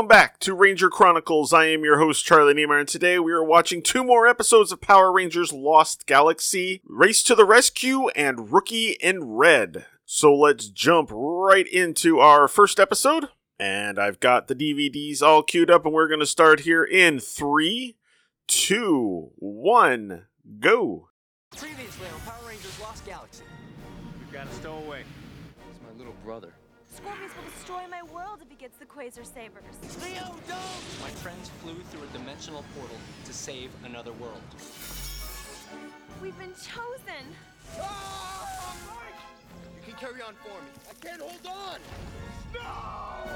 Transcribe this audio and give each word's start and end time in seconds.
Welcome 0.00 0.08
back 0.08 0.38
to 0.38 0.54
Ranger 0.54 0.88
Chronicles. 0.88 1.52
I 1.52 1.66
am 1.66 1.84
your 1.84 1.98
host, 1.98 2.24
Charlie 2.24 2.54
Niemeyer, 2.54 2.78
and 2.78 2.88
today 2.88 3.18
we 3.18 3.32
are 3.32 3.44
watching 3.44 3.82
two 3.82 4.02
more 4.02 4.26
episodes 4.26 4.72
of 4.72 4.80
Power 4.80 5.12
Rangers 5.12 5.52
Lost 5.52 6.06
Galaxy 6.06 6.80
Race 6.86 7.22
to 7.24 7.34
the 7.34 7.44
Rescue 7.44 8.08
and 8.16 8.50
Rookie 8.50 8.92
in 9.02 9.22
Red. 9.22 9.84
So 10.06 10.34
let's 10.34 10.70
jump 10.70 11.10
right 11.12 11.66
into 11.66 12.18
our 12.18 12.48
first 12.48 12.80
episode. 12.80 13.28
And 13.58 13.98
I've 13.98 14.20
got 14.20 14.48
the 14.48 14.54
DVDs 14.54 15.20
all 15.20 15.42
queued 15.42 15.70
up, 15.70 15.84
and 15.84 15.92
we're 15.92 16.08
going 16.08 16.20
to 16.20 16.26
start 16.26 16.60
here 16.60 16.82
in 16.82 17.20
three, 17.20 17.98
two, 18.48 19.32
one, 19.36 20.28
go. 20.60 21.10
Previously 21.54 22.06
on 22.06 22.20
Power 22.20 22.48
Rangers 22.48 22.80
Lost 22.80 23.04
Galaxy. 23.04 23.44
We've 24.18 24.32
got 24.32 24.46
a 24.46 24.52
stowaway. 24.54 25.04
It's 25.70 25.80
my 25.82 25.94
little 25.98 26.16
brother. 26.24 26.54
Gets 28.60 28.76
the 28.76 28.84
Quasar 28.84 29.24
Sabers. 29.24 29.64
Leo, 30.02 30.36
don't! 30.46 30.84
My 31.00 31.08
friends 31.22 31.50
flew 31.62 31.76
through 31.90 32.02
a 32.02 32.06
dimensional 32.12 32.62
portal 32.76 32.98
to 33.24 33.32
save 33.32 33.70
another 33.86 34.12
world. 34.12 34.42
We've 36.20 36.38
been 36.38 36.52
chosen. 36.52 37.24
You 37.78 37.84
can 39.82 39.94
carry 39.94 40.20
on 40.20 40.34
for 40.34 40.48
me. 40.48 40.70
I 40.90 40.92
can't 41.02 41.22
hold 41.22 41.46
on. 41.46 41.80
The 42.52 42.58
Power 42.58 43.30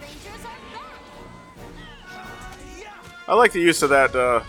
Rangers 0.00 0.46
are 0.46 0.60
back. 0.72 1.02
I 3.28 3.34
like 3.34 3.52
the 3.52 3.60
use 3.60 3.82
of 3.82 3.90
that, 3.90 4.16
uh, 4.16 4.40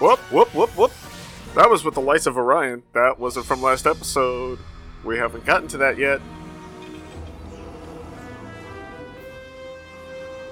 whoop, 0.00 0.18
whoop, 0.32 0.52
whoop, 0.52 0.76
whoop. 0.76 0.90
That 1.54 1.70
was 1.70 1.84
with 1.84 1.94
the 1.94 2.00
Lights 2.00 2.26
of 2.26 2.36
Orion. 2.36 2.82
That 2.94 3.20
wasn't 3.20 3.46
from 3.46 3.62
last 3.62 3.86
episode. 3.86 4.58
We 5.04 5.18
haven't 5.18 5.44
gotten 5.44 5.68
to 5.68 5.78
that 5.78 5.98
yet. 5.98 6.20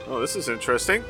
Oh, 0.08 0.20
this 0.20 0.36
is 0.36 0.48
interesting. 0.48 1.04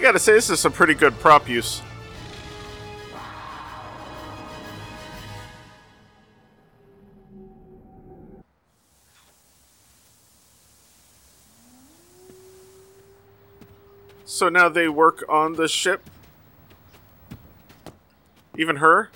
Gotta 0.00 0.18
say, 0.18 0.32
this 0.32 0.50
is 0.50 0.60
some 0.60 0.72
pretty 0.72 0.94
good 0.94 1.18
prop 1.20 1.48
use. 1.48 1.82
So 14.24 14.48
now 14.48 14.68
they 14.68 14.88
work 14.88 15.22
on 15.28 15.54
the 15.54 15.68
ship? 15.68 16.08
Even 18.56 18.76
her? 18.76 19.10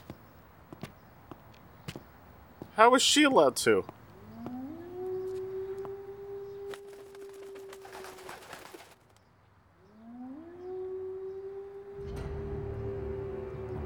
How 2.77 2.95
is 2.95 3.01
she 3.01 3.23
allowed 3.23 3.57
to? 3.57 3.85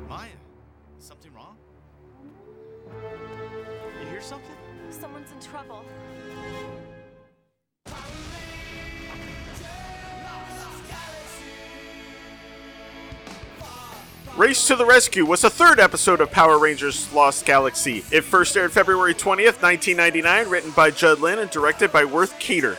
Maya, 0.09 0.31
something 0.99 1.31
wrong? 1.35 1.57
You 4.01 4.09
hear 4.09 4.23
something? 4.23 4.57
Someone's 4.89 5.31
in 5.31 5.41
trouble. 5.41 5.85
Race 14.39 14.67
to 14.69 14.77
the 14.77 14.87
Rescue 14.87 15.27
was 15.27 15.43
the 15.43 15.51
third 15.51 15.79
episode 15.81 16.21
of 16.21 16.31
Power 16.31 16.59
Rangers 16.59 17.13
Lost 17.13 17.45
Galaxy. 17.45 18.05
It 18.11 18.23
first 18.23 18.57
aired 18.57 18.73
February 18.73 19.13
20th, 19.13 19.61
1999, 19.61 20.49
written 20.49 20.71
by 20.71 20.91
Judd 20.91 21.21
Lynn 21.21 21.41
and 21.41 21.51
directed 21.51 21.93
by 21.93 22.05
Worth 22.05 22.39
Keeter. 22.39 22.77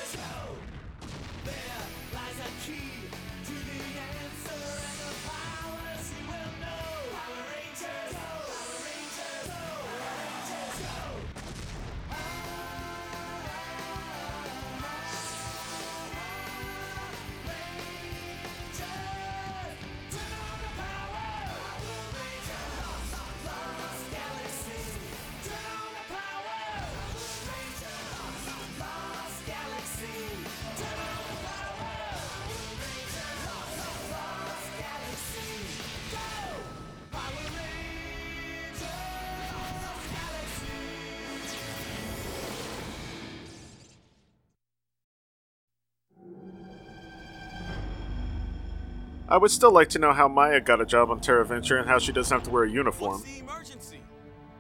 Would 49.39 49.51
still 49.51 49.71
like 49.71 49.89
to 49.89 49.99
know 49.99 50.13
how 50.13 50.27
Maya 50.27 50.59
got 50.61 50.81
a 50.81 50.85
job 50.85 51.09
on 51.09 51.19
Terra 51.19 51.45
Venture 51.45 51.77
and 51.77 51.87
how 51.89 51.97
she 51.99 52.11
doesn't 52.11 52.33
have 52.35 52.43
to 52.45 52.51
wear 52.51 52.63
a 52.63 52.69
uniform. 52.71 53.13
What's 53.13 53.23
the 53.23 53.39
emergency? 53.39 53.99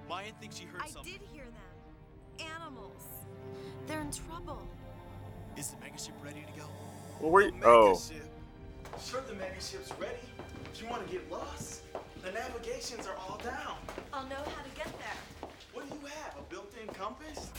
Maya 0.09 0.25
thinks 0.41 0.57
she 0.57 0.65
heard 0.65 0.81
I 0.83 0.87
something. 0.89 1.11
did 1.13 1.21
hear 1.31 1.43
them. 1.45 2.47
Animals. 2.57 3.03
They're 3.87 4.01
in 4.01 4.11
trouble. 4.11 4.61
Is 5.57 5.69
the 5.69 5.77
megaship 5.77 6.11
ready 6.23 6.41
to 6.53 6.59
go? 6.59 6.65
Well, 7.19 7.31
where 7.31 7.43
you- 7.47 7.53
oh. 7.63 7.99
Sure, 9.03 9.21
the 9.27 9.33
megaship's 9.33 9.91
ready. 9.99 10.15
If 10.73 10.81
you 10.81 10.87
want 10.89 11.05
to 11.05 11.11
get 11.11 11.29
lost, 11.31 11.81
the 12.23 12.31
navigations 12.31 13.07
are 13.07 13.15
all 13.15 13.37
down. 13.43 13.77
I'll 14.13 14.27
know 14.27 14.35
how 14.35 14.63
to 14.63 14.69
get 14.75 14.87
there. 14.99 15.49
What 15.73 15.87
do 15.89 15.95
you 15.95 16.05
have? 16.05 16.35
A 16.37 16.41
built-in 16.49 16.87
compass? 16.93 17.49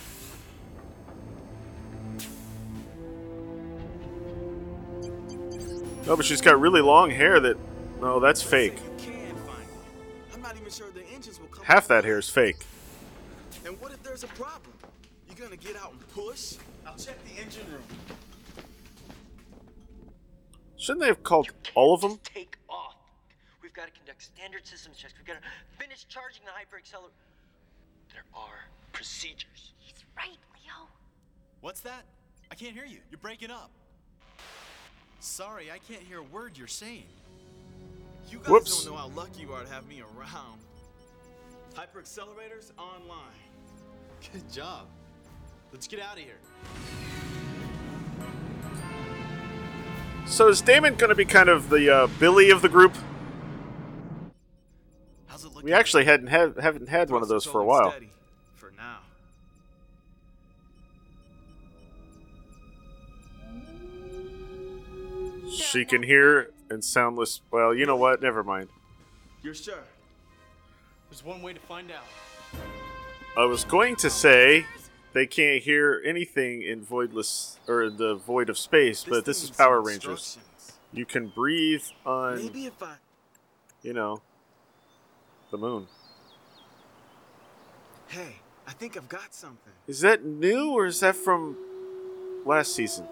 No, 6.11 6.17
but 6.17 6.27
she's 6.27 6.41
got 6.41 6.59
really 6.61 6.81
long 6.81 7.13
hair 7.13 7.39
that. 7.39 7.57
No, 8.01 8.19
that's 8.19 8.43
fake. 8.43 8.75
You 8.75 9.13
can 9.13 9.37
find 9.47 9.63
it. 9.63 10.35
I'm 10.35 10.43
not 10.43 10.57
even 10.57 10.69
sure 10.69 10.91
the 10.91 11.05
engines 11.15 11.39
will 11.39 11.47
come. 11.47 11.65
Half 11.65 11.87
that 11.87 12.03
hair 12.05 12.19
is 12.19 12.29
fake. 12.29 12.57
And 13.65 13.81
what 13.81 13.93
if 13.93 14.03
there's 14.03 14.25
a 14.25 14.27
problem? 14.27 14.73
You 15.29 15.37
gonna 15.37 15.57
get 15.57 15.77
out 15.77 15.93
and 15.93 16.09
push? 16.09 16.57
I'll 16.85 16.97
check 16.97 17.17
the 17.27 17.41
engine 17.41 17.65
room. 17.71 17.85
Shouldn't 20.79 21.03
they 21.03 21.07
have 21.07 21.23
called 21.23 21.51
all 21.77 21.95
of 21.95 22.01
them? 22.01 22.19
Take 22.25 22.57
off. 22.69 22.97
We've 23.63 23.73
got 23.73 23.87
to 23.87 23.93
conduct 23.93 24.21
standard 24.21 24.67
systems 24.67 24.97
checks. 24.97 25.15
We've 25.17 25.29
got 25.29 25.35
to 25.35 25.49
finish 25.79 26.07
charging 26.09 26.45
the 26.45 26.51
hyper 26.51 26.77
accelerator. 26.77 27.15
There 28.13 28.25
are 28.35 28.67
procedures. 28.93 29.75
He's 29.79 30.03
right, 30.17 30.39
Leo. 30.55 30.89
What's 31.61 31.83
that? 31.83 32.03
I 32.51 32.57
can't 32.57 32.75
hear 32.75 32.85
you. 32.85 32.99
You're 33.13 33.21
breaking 33.21 33.53
up. 33.53 33.71
Sorry, 35.21 35.71
I 35.71 35.79
can't 35.79 36.03
hear 36.03 36.19
a 36.19 36.23
word 36.23 36.57
you're 36.57 36.67
saying. 36.67 37.05
You 38.31 38.39
guys 38.39 38.49
Whoops. 38.49 38.85
don't 38.85 38.95
know 38.95 39.01
how 39.01 39.09
lucky 39.09 39.43
you 39.43 39.53
are 39.53 39.63
to 39.63 39.71
have 39.71 39.87
me 39.87 40.01
around. 40.01 40.61
Hyper 41.75 42.01
accelerators 42.01 42.73
online. 42.79 43.21
Good 44.33 44.51
job. 44.51 44.87
Let's 45.73 45.87
get 45.87 46.01
out 46.01 46.15
of 46.15 46.21
here. 46.21 46.39
So 50.27 50.49
is 50.49 50.63
Damon 50.63 50.95
going 50.95 51.11
to 51.11 51.15
be 51.15 51.25
kind 51.27 51.51
of 51.51 51.69
the 51.69 51.95
uh, 51.95 52.07
Billy 52.19 52.51
of 52.51 52.63
the 52.63 52.69
group? 52.69 52.95
How's 55.27 55.45
it 55.45 55.49
looking? 55.49 55.65
We 55.65 55.73
actually 55.73 56.07
hadn't 56.07 56.29
had, 56.29 56.55
haven't 56.61 56.89
had 56.89 57.11
one 57.11 57.23
of 57.23 57.29
those 57.29 57.45
for 57.45 57.61
a 57.61 57.65
while. 57.65 57.91
steady, 57.91 58.11
She 65.51 65.85
can 65.85 66.03
hear 66.03 66.51
and 66.71 66.85
soundless. 66.85 67.41
Well, 67.51 67.75
you 67.75 67.87
know 67.87 67.97
what? 67.97 68.23
Never 68.23 68.45
mind. 68.45 68.69
You're 69.43 69.55
sure? 69.55 69.83
There's 71.09 71.25
one 71.25 71.43
way 71.43 71.53
to 71.53 71.61
find 71.61 71.91
out. 71.91 72.05
I 73.37 73.45
was 73.45 73.65
going 73.65 73.97
to 73.97 74.11
say 74.11 74.67
they 75.13 75.27
can't 75.27 75.63
hear 75.63 76.03
anything 76.05 76.63
in 76.63 76.85
voidless 76.85 77.57
or 77.67 77.91
the 77.91 78.15
void 78.15 78.49
of 78.49 78.59
space, 78.59 79.05
but 79.05 79.25
this 79.25 79.43
thing 79.43 79.51
is 79.51 79.57
Power 79.57 79.81
Rangers. 79.81 80.39
You 80.93 81.05
can 81.07 81.29
breathe 81.29 81.85
on, 82.05 82.37
Maybe 82.37 82.67
if 82.67 82.83
I. 82.83 82.97
you 83.83 83.93
know, 83.93 84.21
the 85.51 85.59
moon. 85.59 85.87
Hey, 88.09 88.37
I 88.67 88.73
think 88.73 88.97
I've 88.97 89.09
got 89.09 89.33
something. 89.33 89.73
Is 89.87 90.01
that 90.01 90.25
new 90.25 90.73
or 90.73 90.87
is 90.87 91.01
that 91.01 91.15
from 91.15 91.57
last 92.45 92.75
season? 92.75 93.07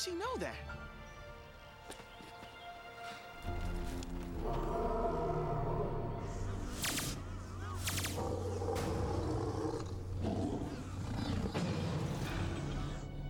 Does 0.00 0.04
she 0.04 0.18
know 0.18 0.36
that? 0.38 0.54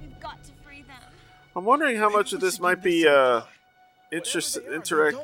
We've 0.01 0.21
got 0.21 0.43
to 0.45 0.53
free 0.65 0.83
them. 0.83 0.97
I'm 1.57 1.65
wondering 1.65 1.97
how 1.97 2.09
much 2.09 2.33
of 2.33 2.41
this 2.41 2.61
might 2.61 2.83
be 2.83 3.07
uh, 3.07 3.43
interest, 4.13 4.57
interact, 4.73 5.17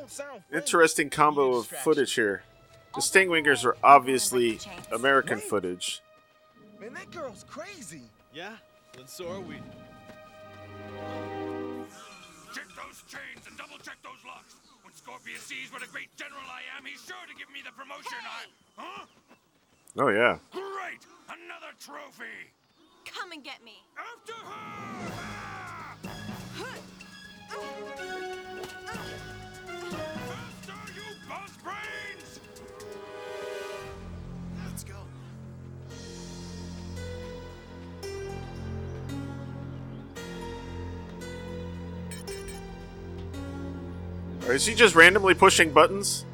interesting 0.53 1.11
combo 1.11 1.57
of 1.57 1.67
footage 1.67 2.15
here. 2.15 2.43
The 2.95 3.03
Stingwingers 3.03 3.65
are 3.65 3.77
obviously 3.85 4.59
American 4.91 5.39
footage. 5.39 6.01
Man, 6.81 6.95
that 6.95 7.11
girl's 7.11 7.45
crazy. 7.49 8.03
Yeah? 8.33 8.57
and 8.99 9.09
so 9.09 9.29
are 9.31 9.41
we. 9.41 9.57
Check 12.55 12.69
those 12.77 13.03
chains 13.09 13.47
and 13.47 13.57
double 13.59 13.79
check 13.79 13.97
those 14.03 14.23
locks. 14.27 14.57
When 14.83 14.95
Scorpius 14.95 15.43
sees 15.43 15.73
what 15.73 15.83
a 15.83 15.89
great 15.89 16.15
general 16.17 16.47
I 16.49 16.63
am, 16.79 16.85
he's 16.85 17.03
sure 17.05 17.27
to 17.29 17.35
give 17.37 17.51
me 17.53 17.61
the 17.65 17.73
promotion 17.73 18.19
I. 18.25 18.47
Huh? 18.77 19.07
Oh 19.99 20.09
yeah. 20.09 20.39
Great! 20.53 21.07
Another 21.29 21.73
trophy! 21.81 22.53
Come 23.05 23.33
and 23.33 23.43
get 23.43 23.63
me. 23.65 23.83
After 23.97 24.33
her! 24.33 25.07
Faster, 30.29 30.93
you 30.95 31.07
buzz 31.29 31.57
brains! 31.63 32.06
Or 44.47 44.53
is 44.55 44.65
he 44.65 44.75
just 44.75 44.95
randomly 44.95 45.35
pushing 45.35 45.73
buttons? 45.73 46.25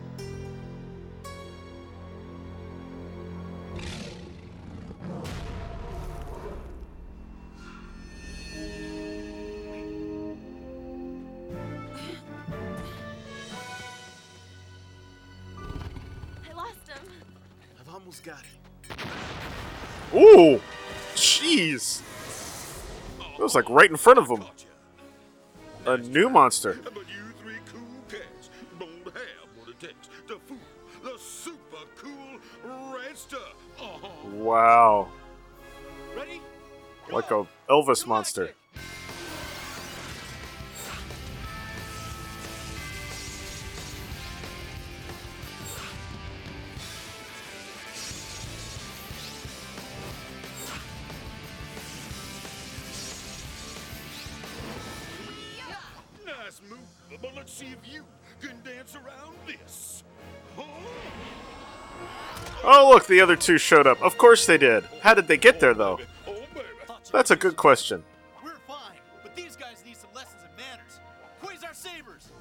I 16.47 16.53
lost 16.55 16.87
him. 16.87 16.99
I've 17.81 17.89
almost 17.95 18.23
got 18.23 18.43
it. 18.43 18.49
Ooh! 20.15 20.61
Jeez! 21.15 22.03
That 23.19 23.43
was 23.43 23.55
like 23.55 23.71
right 23.71 23.89
in 23.89 23.97
front 23.97 24.19
of 24.19 24.29
him. 24.29 24.45
A 25.87 25.97
new 25.97 26.29
monster. 26.29 26.79
Wow. 34.63 35.09
Ready? 36.17 36.41
Like 37.11 37.33
a 37.33 37.45
Elvis 37.69 38.07
monster. 38.07 38.55
Look, 62.93 63.07
the 63.07 63.23
other 63.23 63.37
two 63.37 63.57
showed 63.57 63.87
up. 63.87 64.03
Of 64.03 64.19
course 64.19 64.45
they 64.45 64.59
did. 64.59 64.85
How 65.01 65.15
did 65.15 65.27
they 65.27 65.39
get 65.39 65.61
there, 65.61 65.73
though? 65.73 65.99
That's 67.11 67.31
a 67.31 67.37
good 67.37 67.57
question. 67.57 68.05
We're 68.45 68.53
fine, 68.67 68.99
but 69.23 69.35
these 69.35 69.57
guys 69.57 69.83
need 69.85 69.97
some 69.97 70.11
lessons 70.15 70.43
in 70.43 70.51
manners. 70.57 71.01
Quasar 71.43 71.75
Sabers! 71.75 72.33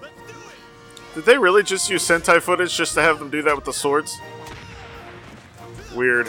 Let's 0.00 0.16
do 0.16 0.32
it! 0.32 1.14
Did 1.14 1.24
they 1.26 1.36
really 1.36 1.62
just 1.62 1.90
use 1.90 2.02
Sentai 2.02 2.40
footage 2.40 2.74
just 2.74 2.94
to 2.94 3.02
have 3.02 3.18
them 3.18 3.28
do 3.30 3.42
that 3.42 3.54
with 3.54 3.66
the 3.66 3.72
swords? 3.72 4.18
Weird. 5.94 6.28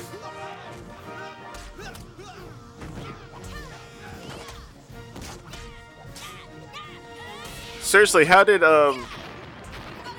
Seriously, 7.81 8.25
how 8.25 8.43
did 8.43 8.63
um 8.63 9.05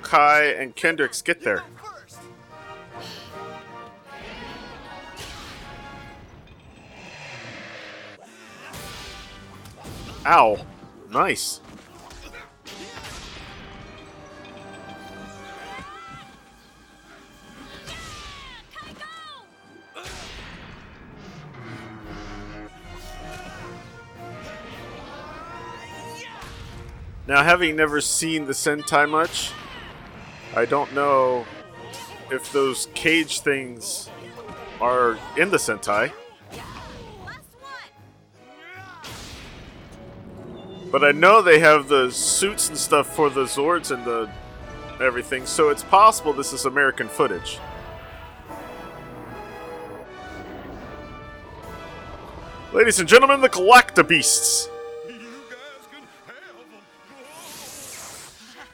Kai 0.07 0.45
and 0.45 0.77
Kendrix 0.77 1.25
get 1.25 1.43
there? 1.43 1.65
Ow. 10.25 10.65
Nice. 11.11 11.61
Now, 27.27 27.43
having 27.43 27.75
never 27.75 28.01
seen 28.01 28.47
the 28.47 28.53
Sentai 28.53 29.11
much, 29.11 29.51
I 30.57 30.65
don't 30.65 30.95
know 30.95 31.45
if 32.33 32.51
those 32.51 32.89
cage 32.95 33.41
things 33.41 34.09
are 34.81 35.19
in 35.37 35.51
the 35.51 35.59
Sentai, 35.59 36.11
but 40.91 41.05
I 41.05 41.13
know 41.13 41.43
they 41.43 41.59
have 41.59 41.89
the 41.89 42.11
suits 42.11 42.71
and 42.71 42.79
stuff 42.79 43.15
for 43.15 43.29
the 43.29 43.43
Zords 43.43 43.95
and 43.95 44.03
the 44.07 44.31
everything, 44.99 45.45
so 45.45 45.69
it's 45.69 45.85
possible 45.85 46.33
this 46.33 46.55
is 46.55 46.65
American 46.65 47.07
footage. 47.07 47.59
Ladies 52.73 52.99
and 52.99 53.07
gentlemen, 53.07 53.43
the 53.43 53.51
Galacta 53.51 54.09
Beasts. 54.09 54.71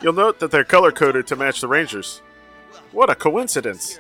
You'll 0.02 0.12
note 0.12 0.40
that 0.40 0.50
they're 0.50 0.64
color 0.64 0.90
coded 0.90 1.26
to 1.28 1.37
match 1.37 1.61
the 1.61 1.68
Rangers. 1.68 2.23
What 2.90 3.09
a 3.09 3.14
coincidence! 3.14 3.99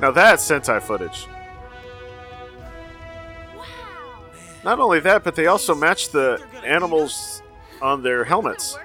Now 0.00 0.10
that's 0.10 0.48
Sentai 0.48 0.82
footage. 0.82 1.26
Not 4.62 4.78
only 4.78 5.00
that, 5.00 5.24
but 5.24 5.36
they 5.36 5.46
also 5.46 5.74
match 5.74 6.10
the 6.10 6.44
animals 6.64 7.42
on 7.80 8.02
their 8.02 8.24
helmets. 8.24 8.76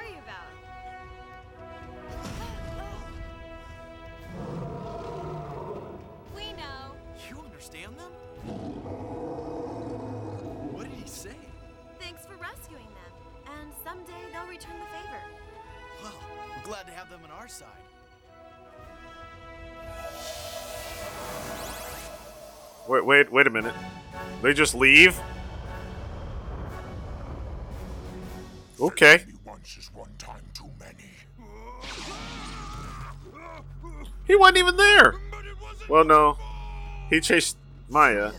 Wait, 23.02 23.08
wait, 23.08 23.32
wait 23.32 23.48
a 23.48 23.50
minute. 23.50 23.74
They 24.42 24.54
just 24.54 24.76
leave? 24.76 25.20
Okay. 28.80 29.24
Once 29.46 29.78
is 29.78 29.90
one 29.94 30.10
time 30.18 30.44
too 30.54 30.70
many. 30.80 31.10
He 34.26 34.36
wasn't 34.36 34.58
even 34.60 34.78
there. 34.78 35.16
Well, 35.90 36.04
no. 36.04 36.38
He 37.10 37.20
chased 37.20 37.58
Maya. 37.90 38.32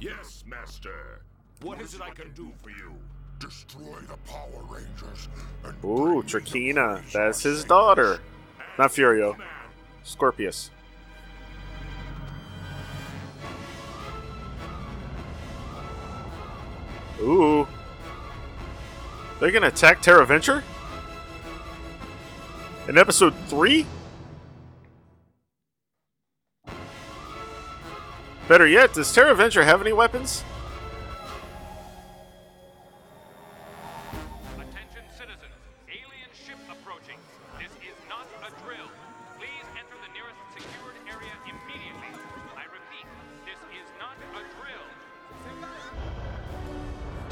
Yes, 0.00 0.44
Master. 0.46 1.22
What 1.62 1.80
is 1.80 1.94
it 1.94 2.00
I 2.00 2.10
can 2.10 2.32
do 2.34 2.52
for 2.62 2.70
you? 2.70 2.94
Destroy 3.38 3.98
the 4.08 4.16
Power 4.28 4.62
Rangers. 4.68 5.28
And 5.64 5.74
Ooh, 5.84 5.96
bring 5.96 6.16
me 6.16 6.22
the 6.22 6.28
Trakina. 6.28 7.12
That's 7.12 7.42
his 7.42 7.64
daughter. 7.64 8.20
Not 8.76 8.90
Furio. 8.90 9.36
Scorpius. 10.02 10.70
Ooh. 17.20 17.66
They're 19.40 19.50
gonna 19.50 19.68
attack 19.68 20.02
Terra 20.02 20.26
Venture? 20.26 20.62
In 22.88 22.96
episode 22.96 23.34
3? 23.46 23.86
Better 28.48 28.66
yet, 28.66 28.94
does 28.94 29.12
Terra 29.12 29.34
Venture 29.34 29.64
have 29.64 29.80
any 29.80 29.92
weapons? 29.92 30.42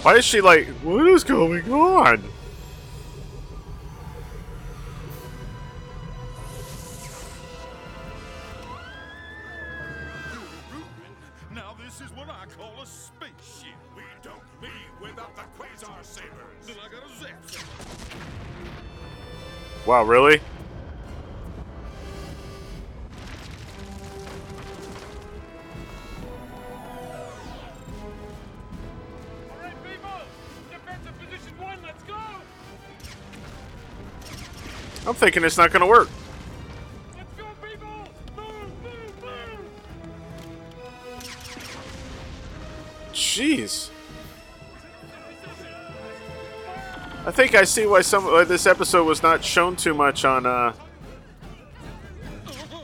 Why 0.06 0.14
is 0.18 0.24
she 0.24 0.40
like, 0.40 0.68
what 0.84 1.04
is 1.08 1.24
going 1.24 1.68
on? 1.72 2.22
Wow, 19.84 20.04
this 20.04 20.40
thinking 35.26 35.42
it's 35.42 35.58
not 35.58 35.72
gonna 35.72 35.84
work. 35.84 36.08
Go. 37.36 37.44
Move, 37.60 37.82
move, 37.82 39.22
move. 39.22 39.70
Jeez. 43.12 43.90
I 47.26 47.32
think 47.32 47.56
I 47.56 47.64
see 47.64 47.86
why 47.86 48.02
some 48.02 48.46
this 48.46 48.66
episode 48.66 49.02
was 49.02 49.20
not 49.20 49.42
shown 49.42 49.74
too 49.74 49.94
much 49.94 50.24
on 50.24 50.46
uh, 50.46 50.72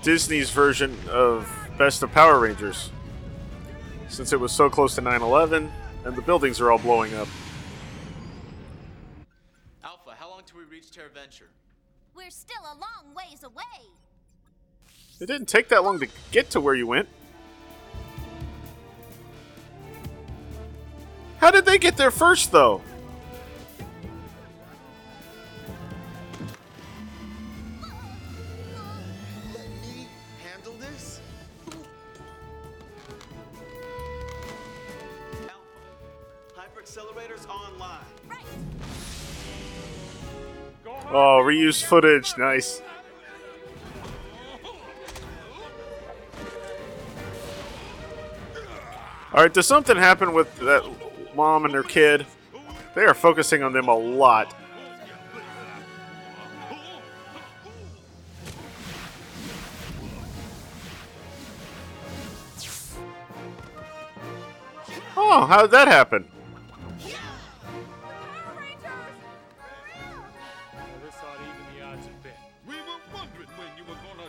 Disney's 0.03 0.51
version 0.51 0.99
of 1.11 1.49
Best 1.79 2.03
of 2.03 2.11
Power 2.11 2.41
Rangers, 2.41 2.91
since 4.09 4.33
it 4.33 4.41
was 4.41 4.51
so 4.51 4.69
close 4.69 4.97
to 4.97 5.01
9/11 5.01 5.71
and 6.05 6.17
the 6.17 6.23
buildings 6.23 6.61
are 6.61 6.73
all 6.73 6.79
blowing 6.79 7.15
up. 7.15 7.29
Alpha, 9.85 10.17
how 10.19 10.29
long 10.29 10.43
till 10.45 10.59
we 10.59 10.65
reach 10.65 10.91
Terra 10.91 11.09
Venture? 11.15 11.47
We're 12.15 12.31
still 12.31 12.63
a 12.63 12.77
long 12.77 13.15
ways 13.15 13.43
away. 13.43 13.89
It 15.21 15.27
didn't 15.27 15.42
take 15.53 15.69
that 15.69 15.85
long 15.85 16.01
to 16.01 16.09
get 16.31 16.49
to 16.49 16.59
where 16.63 16.75
you 16.75 16.87
went. 16.87 17.07
How 21.37 21.51
did 21.51 21.67
they 21.67 21.77
get 21.77 21.99
there 21.99 22.11
first, 22.11 22.53
though? 22.53 22.81
Let 29.53 29.69
me 29.83 30.09
handle 30.43 30.73
this? 30.81 31.21
Alpha, 35.43 35.53
hyper-accelerators 36.55 37.47
online. 37.47 38.01
Right. 38.27 38.41
Oh, 41.11 41.43
reused 41.45 41.85
footage. 41.85 42.39
Nice. 42.39 42.81
Alright, 49.35 49.55
does 49.55 49.67
something 49.67 49.97
happen 49.97 50.35
with 50.35 50.55
that 50.59 50.85
mom 51.35 51.65
and 51.65 51.73
her 51.73 51.83
kid? 51.83 52.27
They 52.95 53.05
are 53.05 53.15
focusing 53.15 53.63
on 53.63 53.73
them 53.73 53.89
a 53.89 53.97
lot. 53.97 54.55
Oh, 65.17 65.47
how 65.47 65.63
did 65.63 65.71
that 65.71 65.89
happen? 65.89 66.29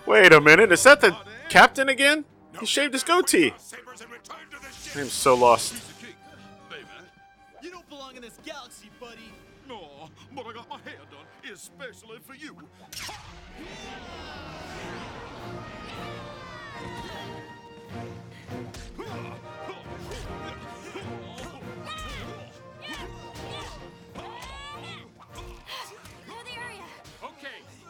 Wait 0.06 0.32
a 0.32 0.40
minute, 0.40 0.72
is 0.72 0.84
that 0.84 1.02
the 1.02 1.14
captain 1.50 1.90
again? 1.90 2.24
He 2.58 2.66
shaved 2.66 2.94
his 2.94 3.04
goatee. 3.04 3.54
Ship. 4.94 5.02
I'm 5.02 5.10
so 5.10 5.34
lost. 5.34 5.74
Piece 5.74 5.90
of 5.90 6.00
cake, 6.02 6.16
baby. 6.70 6.86
You 7.64 7.72
don't 7.72 7.90
belong 7.90 8.16
in 8.16 8.22
this 8.22 8.38
galaxy, 8.46 8.92
buddy. 9.00 9.34
No, 9.68 10.10
but 10.36 10.46
I 10.46 10.54
got 10.54 10.70
my 10.70 10.78
hair 10.86 11.00
done 11.10 11.26
especially 11.52 12.20
for 12.20 12.36
you. 12.36 12.56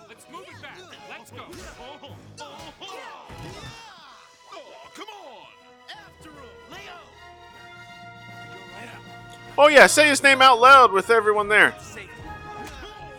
Let's 0.08 0.26
move 0.32 0.46
it 0.48 0.62
back. 0.62 0.78
Let's 1.10 1.32
go. 1.32 1.44
Oh, 1.82 2.16
oh, 2.40 2.74
oh. 2.82 3.28
oh 4.54 4.90
come 4.94 5.08
on! 5.08 5.43
Oh 9.58 9.68
yeah, 9.68 9.88
say 9.88 10.08
his 10.08 10.24
name 10.24 10.42
out 10.42 10.60
loud 10.60 10.92
with 10.92 11.10
everyone 11.10 11.48
there. 11.48 11.76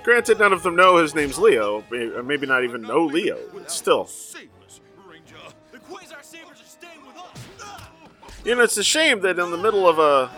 Granted, 0.03 0.38
none 0.38 0.53
of 0.53 0.62
them 0.62 0.76
know 0.76 0.97
his 0.97 1.14
name's 1.14 1.38
Leo, 1.38 1.83
or 1.91 2.19
uh, 2.19 2.23
maybe 2.23 2.47
not 2.47 2.64
even 2.64 2.83
know 2.83 3.05
Leo. 3.05 3.38
but 3.53 3.71
Still, 3.71 4.09
you 8.45 8.55
know, 8.55 8.62
it's 8.62 8.76
a 8.76 8.85
shame 8.85 9.21
that 9.21 9.38
in 9.38 9.50
the 9.50 9.57
middle 9.57 9.88
of 9.88 9.99
a 9.99 10.31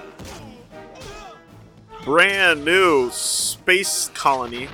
brand 2.05 2.65
new 2.65 3.11
space 3.11 4.11
colony, 4.15 4.69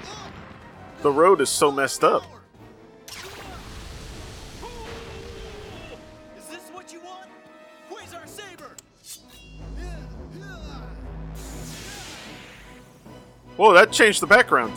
the 1.01 1.11
road 1.11 1.41
is 1.41 1.49
so 1.49 1.73
messed 1.73 2.05
up. 2.05 2.25
Whoa, 13.63 13.73
that 13.75 13.93
changed 13.93 14.21
the 14.21 14.27
background. 14.27 14.73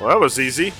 Well, 0.00 0.08
that 0.08 0.18
was 0.18 0.40
easy. 0.40 0.72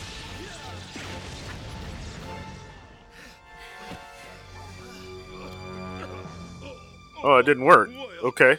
Oh, 7.23 7.37
it 7.37 7.47
didn't 7.47 7.65
work. 7.65 7.89
Okay. 8.25 8.59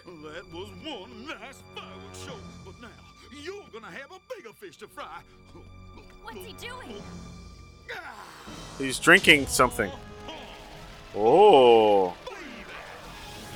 To 4.79 4.87
fry. 4.87 5.21
What's 6.23 6.37
he 6.37 6.53
doing? 6.53 7.01
He's 8.77 8.97
drinking 8.97 9.47
something. 9.47 9.91
Oh. 11.13 12.15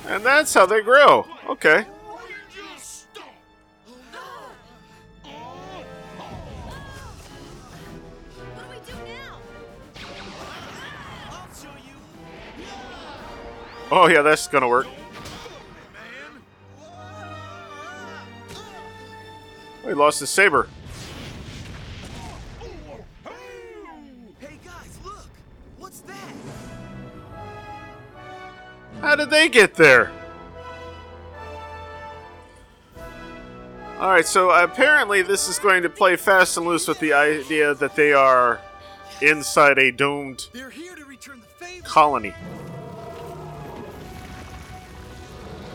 And 0.06 0.22
that's 0.22 0.52
how 0.52 0.66
they 0.66 0.82
grow. 0.82 1.26
Okay. 1.48 1.76
Ranger 1.76 1.86
Stomp! 2.76 3.26
What 8.52 8.68
do 8.68 8.70
we 8.70 8.76
do 8.86 8.92
now? 9.10 9.38
I'll 11.30 11.54
show 11.54 11.74
you. 11.86 11.96
Oh, 13.90 14.08
yeah, 14.08 14.20
that's 14.20 14.46
gonna 14.46 14.68
work. 14.68 14.88
Oh, 19.84 19.88
he 19.88 19.94
lost 19.94 20.20
his 20.20 20.28
saber. 20.28 20.68
Did 29.24 29.30
they 29.30 29.48
get 29.48 29.74
there? 29.74 30.10
Alright, 33.98 34.26
so 34.26 34.50
apparently 34.50 35.22
this 35.22 35.48
is 35.48 35.58
going 35.58 35.82
to 35.82 35.88
play 35.88 36.16
fast 36.16 36.58
and 36.58 36.66
loose 36.66 36.86
with 36.86 36.98
the 36.98 37.14
idea 37.14 37.74
that 37.74 37.96
they 37.96 38.12
are 38.12 38.60
inside 39.22 39.78
a 39.78 39.90
domed 39.90 40.48
They're 40.52 40.68
here 40.68 40.94
to 40.94 41.04
return 41.06 41.40
the 41.40 41.64
favor. 41.64 41.86
colony. 41.86 42.34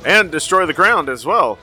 And 0.05 0.31
destroy 0.31 0.67
the 0.67 0.73
ground 0.73 1.09
as 1.09 1.25
well. 1.25 1.57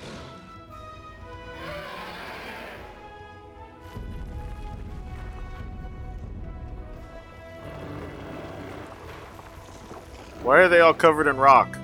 Why 10.46 10.58
are 10.58 10.68
they 10.68 10.78
all 10.78 10.94
covered 10.94 11.26
in 11.26 11.38
rock? 11.38 11.76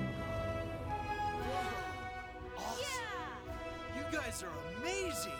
Awesome. 2.57 3.03
You 3.93 4.03
guys 4.09 4.41
are 4.41 4.47
amazing. 4.79 5.33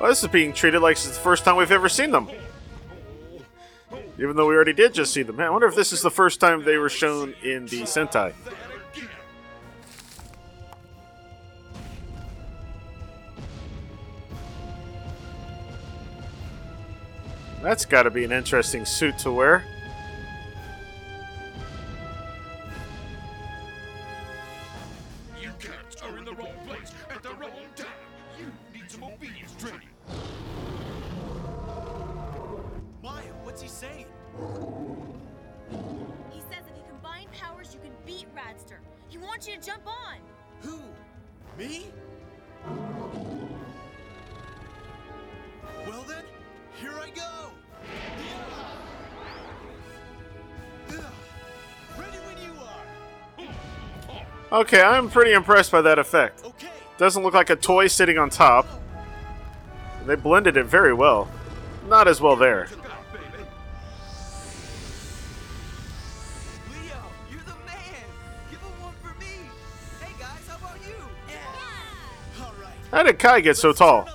Well, 0.00 0.08
this 0.08 0.24
is 0.24 0.28
being 0.30 0.52
treated 0.52 0.80
like 0.80 0.94
it's 0.94 1.06
the 1.06 1.12
first 1.12 1.44
time 1.44 1.54
we've 1.54 1.70
ever 1.70 1.88
seen 1.88 2.10
them. 2.10 2.28
Even 4.18 4.34
though 4.34 4.48
we 4.48 4.56
already 4.56 4.72
did 4.72 4.94
just 4.94 5.12
see 5.12 5.22
them. 5.22 5.36
Man, 5.36 5.46
I 5.46 5.50
wonder 5.50 5.68
if 5.68 5.76
this 5.76 5.92
is 5.92 6.02
the 6.02 6.10
first 6.10 6.40
time 6.40 6.64
they 6.64 6.76
were 6.76 6.88
shown 6.88 7.34
in 7.44 7.66
the 7.66 7.82
Sentai. 7.82 8.32
That's 17.62 17.84
got 17.84 18.04
to 18.04 18.10
be 18.10 18.24
an 18.24 18.32
interesting 18.32 18.86
suit 18.86 19.18
to 19.18 19.30
wear. 19.30 19.64
You 25.40 25.50
cats 25.58 26.00
are 26.02 26.16
in 26.16 26.24
the 26.24 26.32
wrong 26.32 26.54
place 26.66 26.92
at 27.10 27.22
the 27.22 27.28
wrong 27.30 27.52
time. 27.76 27.86
You 28.38 28.46
need 28.72 28.90
some 28.90 29.04
obedience 29.04 29.54
training. 29.58 29.88
Maya, 33.02 33.22
what's 33.42 33.60
he 33.60 33.68
saying? 33.68 34.06
He 36.30 36.40
says 36.40 36.64
if 36.66 36.76
you 36.76 36.84
combine 36.88 37.26
powers, 37.38 37.74
you 37.74 37.80
can 37.80 37.92
beat 38.06 38.26
Radster. 38.34 38.78
He 39.08 39.18
wants 39.18 39.46
you 39.46 39.56
to 39.56 39.60
jump 39.60 39.86
on. 39.86 40.16
Who? 40.62 40.80
Me? 41.58 41.90
Well 45.86 46.04
then, 46.08 46.24
here 46.80 46.92
I 46.92 47.10
go. 47.10 47.52
Ready 51.98 52.18
when 52.18 52.38
you 52.42 52.52
are. 54.52 54.60
Okay, 54.60 54.80
I'm 54.80 55.10
pretty 55.10 55.32
impressed 55.32 55.70
by 55.70 55.82
that 55.82 55.98
effect. 55.98 56.44
Doesn't 56.98 57.22
look 57.22 57.34
like 57.34 57.50
a 57.50 57.56
toy 57.56 57.86
sitting 57.86 58.18
on 58.18 58.30
top. 58.30 58.66
They 60.06 60.16
blended 60.16 60.56
it 60.56 60.64
very 60.64 60.94
well. 60.94 61.28
Not 61.88 62.08
as 62.08 62.20
well 62.20 62.36
there. 62.36 62.68
Look 62.70 62.84
out, 62.86 63.12
baby. 63.12 63.44
Leo, 66.70 66.96
you're 67.30 67.40
the 67.42 67.54
man. 67.66 68.04
Give 68.50 68.60
him 68.60 68.80
one 68.82 68.94
for 69.02 69.14
me. 69.20 69.26
Hey 70.00 70.12
guys, 70.18 70.46
how 70.48 70.56
about 70.56 70.78
you? 70.86 70.96
Yeah. 71.28 72.44
All 72.44 72.54
right. 72.60 72.74
How 72.90 73.02
did 73.02 73.18
Kai 73.18 73.40
get 73.40 73.56
so 73.56 73.72
tall? 73.72 74.08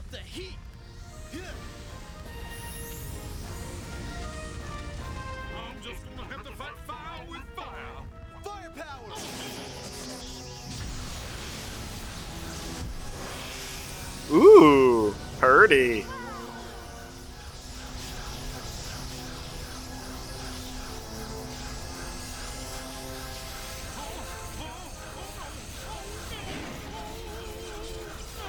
Ooh, 14.66 15.14
Purdy. 15.40 16.04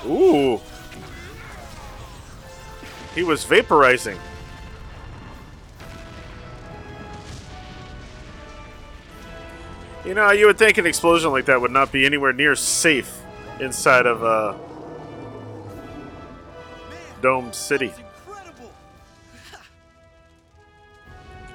Ooh. 0.07 0.59
He 3.15 3.23
was 3.23 3.45
vaporizing. 3.45 4.17
You 10.07 10.15
know, 10.15 10.31
you 10.31 10.47
would 10.47 10.57
think 10.57 10.79
an 10.79 10.87
explosion 10.87 11.31
like 11.31 11.45
that 11.45 11.61
would 11.61 11.71
not 11.71 11.93
be 11.93 12.07
anywhere 12.07 12.33
near 12.33 12.55
safe 12.55 13.21
inside 13.61 14.07
of 14.07 14.23
a 14.23 14.59
Domed 17.27 17.57
city. 17.57 17.89
that 17.89 17.97
was 17.99 18.39
incredible. 18.39 18.73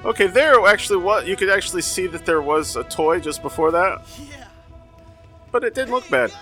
Okay, 0.05 0.27
there 0.27 0.65
actually 0.67 0.97
what 1.01 1.25
you 1.25 1.37
could 1.37 1.49
actually 1.49 1.81
see 1.81 2.07
that 2.07 2.25
there 2.25 2.41
was 2.41 2.75
a 2.75 2.83
toy 2.83 3.21
just 3.21 3.41
before 3.41 3.71
that, 3.71 4.01
Yeah. 4.29 4.47
but 5.49 5.63
it 5.63 5.73
didn't 5.73 5.91
look 5.91 6.09
bad. 6.09 6.33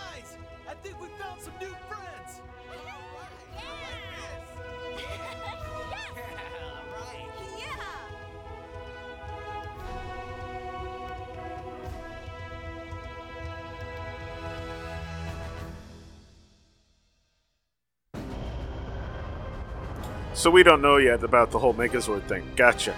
So 20.40 20.50
we 20.50 20.64
don't 20.64 20.82
know 20.82 20.96
yet 20.96 21.22
about 21.26 21.52
the 21.52 21.60
whole 21.60 21.74
Megazord 21.74 22.24
thing. 22.30 22.50
Gotcha. 22.56 22.96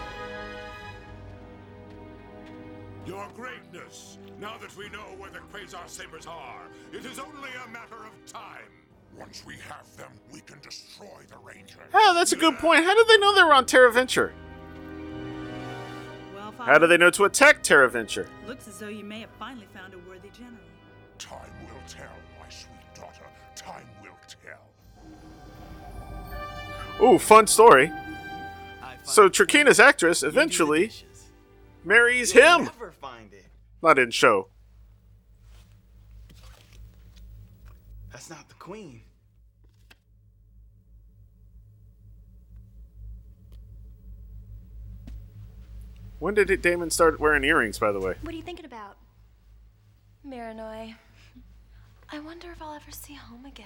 Your 3.04 3.28
greatness. 3.36 4.20
Now 4.40 4.60
that 4.60 4.78
we 4.78 4.90
know 4.90 5.00
where 5.18 5.32
the 5.32 5.40
Quasar 5.52 5.90
Sabers 5.90 6.28
are, 6.28 6.68
it 6.94 7.04
is 7.04 7.18
only 7.18 7.50
a 7.66 7.68
matter 7.72 7.96
of 7.96 8.32
time. 8.32 8.70
Once 9.18 9.44
we 9.44 9.56
have 9.56 9.88
them, 9.98 10.12
we 10.32 10.42
can 10.42 10.60
destroy 10.62 11.08
the 11.30 11.38
Rangers. 11.44 11.80
Oh, 11.96 12.14
that's 12.14 12.32
a 12.32 12.36
good 12.36 12.60
point. 12.60 12.84
How 12.84 12.94
did 12.94 13.08
they 13.08 13.18
know 13.18 13.34
they 13.34 13.42
were 13.42 13.56
on 13.56 13.66
Terra 13.66 13.92
Venture? 13.92 14.36
Well, 16.36 16.54
How 16.60 16.78
do 16.78 16.86
they 16.86 16.98
know 16.98 17.10
to 17.10 17.24
attack 17.24 17.64
Terra 17.64 17.90
Venture? 17.90 18.30
Looks 18.46 18.68
as 18.68 18.78
though 18.78 18.88
you 18.88 19.04
may 19.04 19.22
have 19.22 19.32
finally 19.40 19.68
found 19.74 19.96
a 19.96 19.98
worthy 20.08 20.30
general. 20.30 20.60
Time 21.18 21.50
will 21.66 21.82
tell, 21.88 22.06
my 22.40 22.50
sweet 22.50 22.94
daughter. 22.94 23.26
Time 23.56 23.88
will 24.00 24.01
Ooh, 27.02 27.18
fun 27.18 27.48
story. 27.48 27.92
So 29.04 29.26
it 29.26 29.34
Trakina's 29.34 29.80
actress 29.80 30.22
you 30.22 30.28
do 30.28 30.28
the 30.28 30.34
eventually 30.34 30.92
marries 31.84 32.32
him. 32.32 32.66
Never 32.66 32.92
find 32.92 33.34
it. 33.34 33.48
Not 33.82 33.98
in 33.98 34.12
show. 34.12 34.48
That's 38.12 38.30
not 38.30 38.48
the 38.48 38.56
queen. 38.56 39.02
When 46.20 46.36
did 46.36 46.52
it, 46.52 46.62
Damon 46.62 46.92
start 46.92 47.20
wearing 47.20 47.44
earrings, 47.44 47.80
by 47.80 47.92
the 47.92 48.00
way? 48.00 48.14
What 48.22 48.32
are 48.32 48.38
you 48.38 48.44
thinking 48.44 48.66
about? 48.66 48.98
Mirinoi. 50.28 50.94
I 52.12 52.20
wonder 52.20 52.52
if 52.52 52.62
I'll 52.62 52.76
ever 52.76 52.92
see 52.92 53.16
home 53.16 53.48
again. 53.48 53.66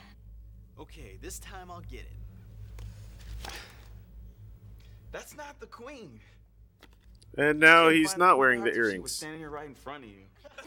Okay, 0.80 1.18
this 1.22 1.38
time 1.40 1.70
I'll 1.70 1.82
get 1.82 2.02
it. 2.02 2.25
That's 5.16 5.38
not 5.38 5.58
the 5.62 5.68
queen. 5.68 6.20
And 7.38 7.58
now 7.58 7.88
he's 7.88 8.18
not 8.18 8.32
queen 8.32 8.40
wearing 8.40 8.64
the 8.66 8.74
earrings. 8.76 8.96
She 8.96 9.00
was 9.00 9.12
standing 9.14 9.40
here 9.40 9.50
right 9.50 9.66
in 9.66 9.74
front 9.74 10.04
of 10.04 10.10
you. 10.10 10.18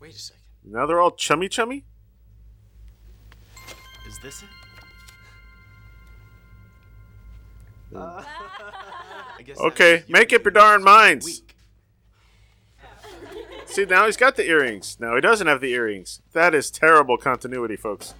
Wait 0.00 0.14
a 0.14 0.18
second. 0.18 0.40
Now 0.64 0.86
they're 0.86 1.02
all 1.02 1.10
chummy 1.10 1.50
chummy? 1.50 1.84
Is 4.08 4.18
this 4.22 4.42
it? 4.42 4.48
Uh, 7.92 8.22
I 9.36 9.42
guess 9.42 9.58
Okay, 9.58 10.04
make 10.08 10.32
up 10.32 10.44
your 10.44 10.52
darn 10.52 10.84
minds. 10.84 11.26
weak. 11.26 11.56
See, 13.66 13.84
now 13.84 14.06
he's 14.06 14.16
got 14.16 14.36
the 14.36 14.46
earrings. 14.46 14.96
Now 15.00 15.16
he 15.16 15.20
doesn't 15.20 15.48
have 15.48 15.60
the 15.60 15.72
earrings. 15.72 16.22
That 16.32 16.54
is 16.54 16.70
terrible 16.70 17.16
continuity, 17.18 17.74
folks. 17.74 18.14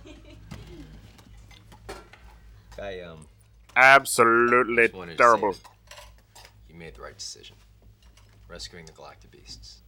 I 2.83 3.00
um 3.00 3.29
Absolutely 3.76 4.85
just 4.85 4.94
wanted 4.94 5.12
to 5.12 5.16
terrible. 5.18 5.56
you 6.68 6.74
made 6.74 6.94
the 6.94 7.02
right 7.02 7.16
decision. 7.16 7.56
Rescuing 8.48 8.85
the 8.85 8.92
Galactic 8.92 9.30
Beasts. 9.30 9.83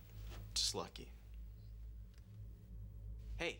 Just 0.54 0.74
lucky. 0.74 1.08
Hey, 3.36 3.58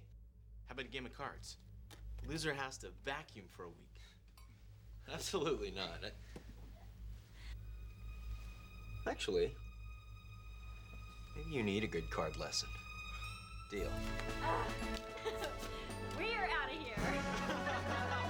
how 0.69 0.75
about 0.75 0.85
a 0.85 0.89
game 0.89 1.07
of 1.07 1.17
cards? 1.17 1.57
Loser 2.29 2.55
has 2.55 2.79
to 2.79 2.89
vacuum 3.05 3.47
for 3.51 3.65
a 3.65 3.69
week. 3.69 4.01
Absolutely 5.13 5.73
not. 5.75 6.13
Actually, 9.09 9.53
maybe 11.37 11.51
you 11.51 11.63
need 11.65 11.83
a 11.83 11.89
good 11.89 12.09
card 12.11 12.37
lesson. 12.37 12.69
Deal. 13.71 13.91
We're 16.17 16.45
out 16.45 16.71
of 16.71 16.79
here. 16.79 18.19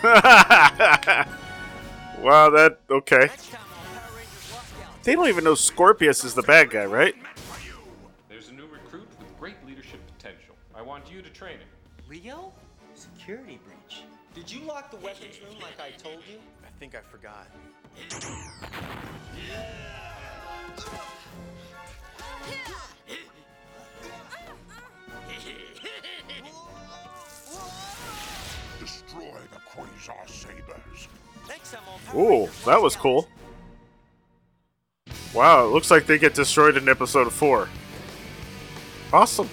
wow, 0.02 1.26
that 2.48 2.78
okay. 2.90 3.28
They 5.02 5.14
don't 5.14 5.28
even 5.28 5.44
know 5.44 5.54
Scorpius 5.54 6.24
is 6.24 6.32
the 6.32 6.42
bad 6.42 6.70
guy, 6.70 6.86
right? 6.86 7.14
There's 8.30 8.48
a 8.48 8.52
new 8.52 8.66
recruit 8.66 9.08
with 9.18 9.38
great 9.38 9.56
leadership 9.66 10.00
potential. 10.16 10.54
I 10.74 10.80
want 10.80 11.10
you 11.12 11.20
to 11.20 11.28
train 11.28 11.58
him. 11.58 11.68
Leo? 12.08 12.52
Security 12.94 13.60
breach. 13.62 14.04
Did 14.34 14.50
you 14.50 14.64
lock 14.64 14.90
the 14.90 14.96
weapons 14.98 15.38
room 15.42 15.60
like 15.60 15.78
I 15.78 15.90
told 15.98 16.22
you? 16.30 16.38
I 16.64 16.70
think 16.78 16.94
I 16.94 17.00
forgot. 17.00 17.46
Destroy 18.08 18.30
Ooh, 32.14 32.48
that 32.66 32.80
was 32.80 32.96
cool. 32.96 33.28
Wow, 35.32 35.66
it 35.66 35.68
looks 35.68 35.90
like 35.90 36.06
they 36.06 36.18
get 36.18 36.34
destroyed 36.34 36.76
in 36.76 36.88
episode 36.88 37.32
4. 37.32 37.68
Awesome. 39.12 39.48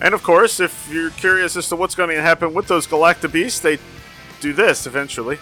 And 0.00 0.14
of 0.14 0.22
course, 0.22 0.58
if 0.58 0.88
you're 0.90 1.10
curious 1.10 1.56
as 1.56 1.68
to 1.68 1.76
what's 1.76 1.94
going 1.94 2.10
to 2.10 2.20
happen 2.20 2.54
with 2.54 2.66
those 2.66 2.86
Galacta 2.86 3.30
Beasts, 3.30 3.60
they 3.60 3.78
do 4.40 4.52
this 4.52 4.86
eventually. 4.86 5.38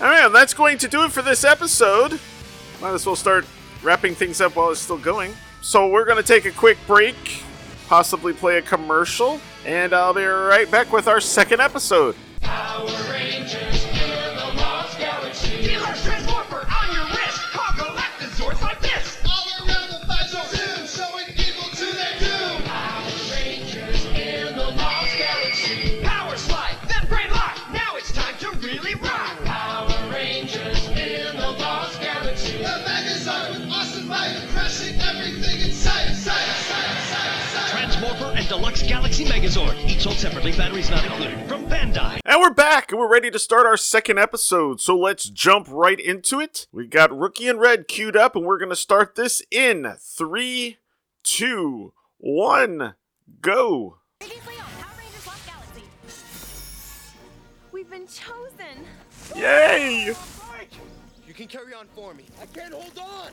Alright, 0.00 0.32
that's 0.32 0.54
going 0.54 0.78
to 0.78 0.88
do 0.88 1.04
it 1.04 1.12
for 1.12 1.22
this 1.22 1.44
episode. 1.44 2.18
Might 2.80 2.94
as 2.94 3.06
well 3.06 3.14
start 3.14 3.44
wrapping 3.82 4.14
things 4.14 4.40
up 4.40 4.56
while 4.56 4.70
it's 4.70 4.80
still 4.80 4.98
going. 4.98 5.34
So 5.62 5.86
we're 5.86 6.04
going 6.04 6.16
to 6.16 6.24
take 6.24 6.44
a 6.44 6.50
quick 6.50 6.76
break, 6.88 7.44
possibly 7.86 8.32
play 8.32 8.58
a 8.58 8.62
commercial, 8.62 9.40
and 9.64 9.92
I'll 9.92 10.12
be 10.12 10.24
right 10.24 10.68
back 10.68 10.92
with 10.92 11.06
our 11.06 11.20
second 11.20 11.60
episode. 11.60 12.16
Power 12.40 12.88
Rangers 13.08 13.81
Deluxe 38.52 38.82
Galaxy 38.82 39.24
Megazord, 39.24 39.82
each 39.88 40.02
sold 40.02 40.16
separately, 40.16 40.52
batteries 40.52 40.90
not 40.90 41.02
included. 41.06 41.48
From 41.48 41.64
Bandai. 41.70 42.20
And 42.22 42.38
we're 42.38 42.52
back, 42.52 42.92
and 42.92 43.00
we're 43.00 43.10
ready 43.10 43.30
to 43.30 43.38
start 43.38 43.64
our 43.64 43.78
second 43.78 44.18
episode. 44.18 44.78
So 44.78 44.94
let's 44.94 45.30
jump 45.30 45.68
right 45.70 45.98
into 45.98 46.38
it. 46.38 46.66
We 46.70 46.86
got 46.86 47.18
Rookie 47.18 47.48
and 47.48 47.58
Red 47.58 47.88
queued 47.88 48.14
up, 48.14 48.36
and 48.36 48.44
we're 48.44 48.58
going 48.58 48.68
to 48.68 48.76
start 48.76 49.14
this 49.14 49.42
in 49.50 49.94
three, 49.98 50.76
two, 51.22 51.94
one, 52.18 52.92
go. 53.40 53.96
Previously 54.20 54.56
on 54.56 54.66
Power 54.82 54.98
Rangers 54.98 55.26
Lost 55.26 55.46
Galaxy. 55.46 55.82
We've 57.72 57.88
been 57.88 58.06
chosen. 58.06 58.84
Yay! 59.34 60.14
You 61.26 61.32
can 61.32 61.46
carry 61.46 61.72
on 61.72 61.86
for 61.94 62.12
me. 62.12 62.24
I 62.38 62.44
can't 62.44 62.74
hold 62.74 62.98
on. 62.98 63.30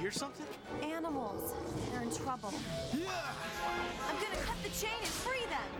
Hear 0.00 0.10
something? 0.10 0.46
Animals. 0.82 1.52
They're 1.92 2.02
in 2.02 2.10
trouble. 2.10 2.54
Yeah. 2.94 3.10
I'm 4.08 4.14
gonna 4.14 4.42
cut 4.46 4.56
the 4.62 4.70
chain 4.70 4.98
and 4.98 5.08
free 5.08 5.44
them. 5.50 5.70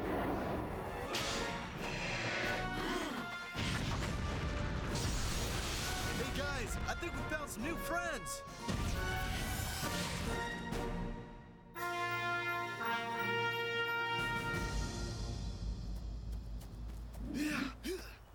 Hey 6.18 6.38
guys, 6.38 6.76
I 6.86 6.94
think 6.94 7.12
we 7.14 7.34
found 7.34 7.50
some 7.50 7.62
new 7.62 7.76
friends. 7.76 8.42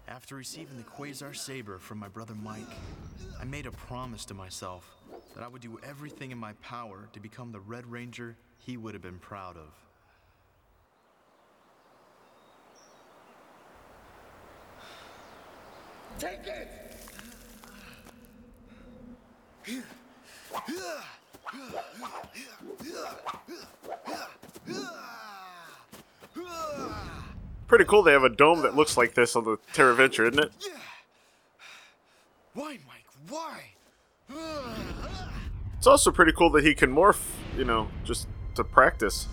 After 0.08 0.36
receiving 0.36 0.78
the 0.78 0.84
Quasar 0.84 1.36
Saber 1.36 1.78
from 1.78 2.00
my 2.00 2.08
brother 2.08 2.34
Mike, 2.34 2.64
I 3.40 3.44
made 3.44 3.68
a 3.68 3.72
promise 3.72 4.26
to 4.26 4.34
myself 4.34 4.96
that 5.34 5.44
I 5.44 5.48
would 5.48 5.62
do 5.62 5.80
everything 5.84 6.32
in 6.32 6.38
my 6.38 6.54
power 6.62 7.10
to 7.14 7.20
become 7.20 7.52
the 7.52 7.60
Red 7.60 7.86
Ranger 7.86 8.36
he 8.58 8.78
would 8.78 8.94
have 8.94 9.04
been 9.04 9.20
proud 9.20 9.58
of. 9.58 9.74
Take 16.18 16.48
it! 16.48 16.70
Pretty 27.68 27.86
cool 27.86 28.04
they 28.04 28.12
have 28.12 28.24
a 28.24 28.30
dome 28.30 28.62
that 28.62 28.76
looks 28.76 28.96
like 28.96 29.16
this 29.16 29.36
on 29.36 29.44
the 29.44 29.58
Terra 29.74 29.96
Venture, 29.96 30.26
isn't 30.26 30.40
it? 30.40 30.52
Yeah. 30.62 30.74
Why, 32.54 32.78
Mike? 32.88 33.06
Why? 33.28 33.75
It's 35.78 35.88
also 35.88 36.12
pretty 36.12 36.32
cool 36.32 36.50
that 36.50 36.64
he 36.64 36.74
can 36.74 36.92
morph, 36.92 37.22
you 37.56 37.64
know, 37.64 37.88
just 38.04 38.28
to 38.56 38.64
practice. 38.64 39.28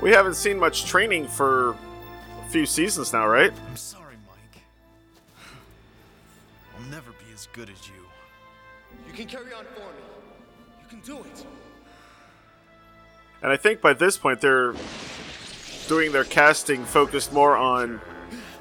We 0.00 0.12
haven't 0.12 0.34
seen 0.34 0.58
much 0.58 0.86
training 0.86 1.26
for 1.28 1.70
a 1.70 2.48
few 2.48 2.64
seasons 2.64 3.12
now, 3.12 3.26
right? 3.26 3.52
I'm 3.68 3.76
sorry, 3.76 4.14
Mike. 4.26 4.62
I'll 6.74 6.90
never 6.90 7.10
be 7.12 7.32
as 7.34 7.48
good 7.52 7.68
as 7.68 7.86
you. 7.86 7.94
You 9.06 9.12
can 9.12 9.26
carry 9.26 9.52
on 9.52 9.64
for 9.74 9.80
me. 9.80 10.02
You 10.80 10.88
can 10.88 11.00
do 11.00 11.18
it. 11.18 11.46
And 13.42 13.52
I 13.52 13.56
think 13.56 13.80
by 13.80 13.92
this 13.92 14.16
point 14.16 14.40
they're 14.40 14.74
doing 15.86 16.12
their 16.12 16.24
casting 16.24 16.84
focused 16.84 17.32
more 17.32 17.56
on 17.56 18.00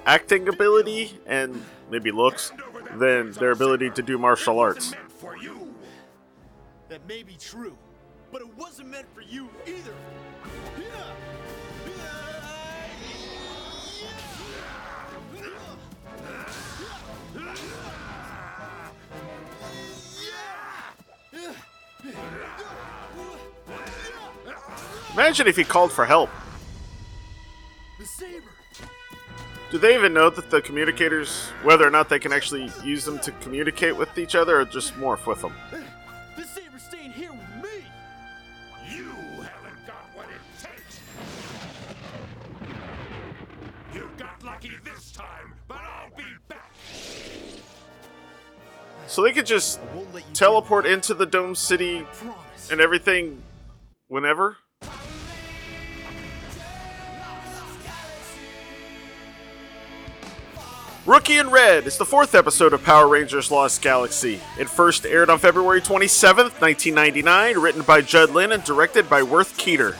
acting 0.05 0.47
ability 0.47 1.19
and 1.25 1.63
maybe 1.89 2.11
looks 2.11 2.51
than 2.95 3.31
their 3.34 3.51
ability 3.51 3.89
to 3.91 4.01
do 4.01 4.17
martial 4.17 4.60
arts. 4.60 4.93
That 6.89 7.08
may 7.08 7.23
be 7.23 7.36
true, 7.36 7.77
but 8.31 8.41
it 8.41 8.58
wasn't 8.58 8.89
meant 8.89 9.08
for 9.13 9.21
you 9.21 9.49
either. 9.67 9.93
Imagine 25.13 25.47
if 25.47 25.55
he 25.55 25.63
called 25.63 25.91
for 25.91 26.05
help. 26.05 26.29
Do 29.75 29.81
they 29.81 29.93
even 29.93 30.13
know 30.13 30.29
that 30.29 30.49
the 30.49 30.61
communicators, 30.61 31.49
whether 31.61 31.85
or 31.85 31.89
not 31.89 32.07
they 32.07 32.17
can 32.17 32.31
actually 32.31 32.71
use 32.81 33.03
them 33.03 33.19
to 33.19 33.31
communicate 33.41 33.93
with 33.93 34.17
each 34.17 34.33
other, 34.33 34.61
or 34.61 34.63
just 34.63 34.93
morph 34.93 35.27
with 35.27 35.41
them? 35.41 35.53
The 36.38 36.43
saber's 36.43 36.81
staying 36.81 37.11
here 37.11 37.33
with 37.33 37.61
me. 37.61 37.83
You 38.89 39.03
haven't 39.03 39.85
got 39.85 40.05
what 40.13 40.27
it 40.27 40.39
takes. 40.63 41.01
You 43.93 44.09
got 44.17 44.41
lucky 44.45 44.71
this 44.85 45.11
time, 45.11 45.53
but 45.67 45.81
I'll 45.81 46.15
be 46.15 46.23
back. 46.47 46.71
So 49.07 49.23
they 49.23 49.33
could 49.33 49.45
just 49.45 49.81
teleport 50.31 50.85
into 50.85 51.13
the 51.13 51.25
Dome 51.25 51.53
City 51.53 52.07
and 52.71 52.79
everything 52.79 53.43
whenever? 54.07 54.55
Rookie 61.05 61.37
in 61.37 61.51
Red 61.51 61.85
is 61.85 61.99
the 61.99 62.05
fourth 62.05 62.33
episode 62.33 62.73
of 62.73 62.83
Power 62.83 63.07
Rangers 63.07 63.51
Lost 63.51 63.83
Galaxy. 63.83 64.41
It 64.57 64.67
first 64.67 65.05
aired 65.05 65.29
on 65.29 65.37
February 65.37 65.79
27th, 65.79 66.59
1999, 66.59 67.59
written 67.59 67.83
by 67.83 68.01
Judd 68.01 68.31
Lynn 68.31 68.51
and 68.51 68.63
directed 68.63 69.07
by 69.07 69.21
Worth 69.21 69.55
Keeter. 69.55 69.95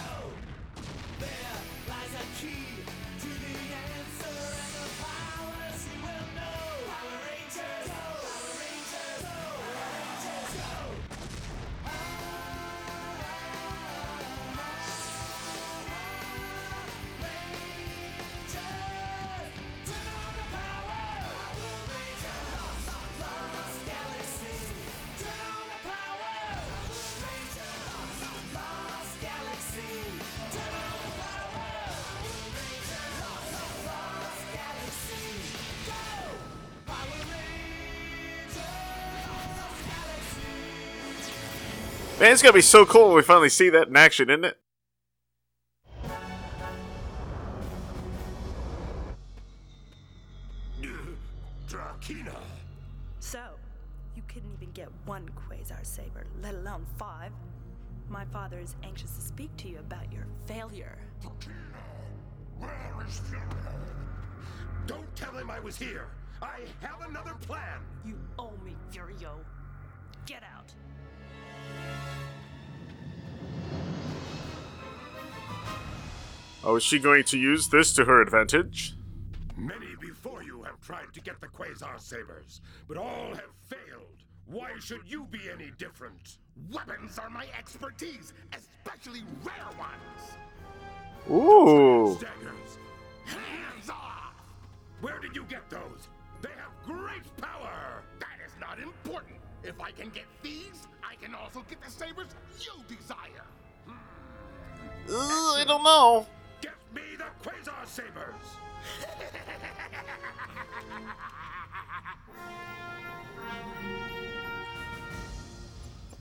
It's 42.36 42.44
gonna 42.44 42.54
be 42.54 42.62
so 42.62 42.86
cool 42.86 43.08
when 43.08 43.16
we 43.16 43.22
finally 43.22 43.48
see 43.48 43.70
that 43.70 43.88
in 43.88 43.96
action, 43.96 44.30
isn't 44.30 44.44
it? 44.44 44.58
She 76.86 77.00
going 77.00 77.24
to 77.24 77.38
use 77.38 77.68
this 77.68 77.94
to 77.94 78.06
her 78.06 78.22
advantage? 78.22 78.94
Many 79.58 79.96
before 80.00 80.44
you 80.44 80.62
have 80.64 80.80
tried 80.82 81.12
to 81.14 81.22
get 81.22 81.42
the 81.42 81.48
Quasar 81.48 82.00
Sabers, 82.00 82.62
but 82.88 82.98
all 82.98 83.34
have 83.34 83.56
failed. 83.68 84.24
Why 84.46 84.70
should 84.80 85.02
you 85.08 85.26
be 85.32 85.40
any 85.52 85.72
different? 85.80 86.38
Weapons 86.72 87.18
are 87.18 87.30
my 87.30 87.48
expertise, 87.58 88.34
especially 88.54 89.24
rare 89.44 89.56
ones. 89.80 90.38
Ooh. 91.32 92.20
Daggers. 92.22 92.78
Hands 93.26 93.90
off! 93.90 94.36
Where 95.02 95.20
did 95.20 95.36
you 95.36 95.44
get 95.50 95.68
those? 95.72 96.08
They 96.42 96.50
have 96.50 96.86
great 96.86 97.26
power! 97.38 98.04
That 98.20 98.38
is 98.46 98.54
not 98.62 98.78
important. 98.78 99.38
If 99.64 99.82
I 99.82 99.90
can 99.90 100.10
get 100.10 100.26
these, 100.44 100.88
I 101.04 101.16
can 101.16 101.34
also 101.34 101.64
get 101.68 101.82
the 101.82 101.90
sabers 101.90 102.36
you 102.60 102.74
desire. 102.96 103.48
Uh, 105.10 105.14
I 105.14 105.64
don't 105.68 105.84
know. 105.84 106.28
Get 107.26 107.54
me 107.54 107.60
the 107.64 107.72
Quasar 107.72 107.88
Sabers! 107.88 108.36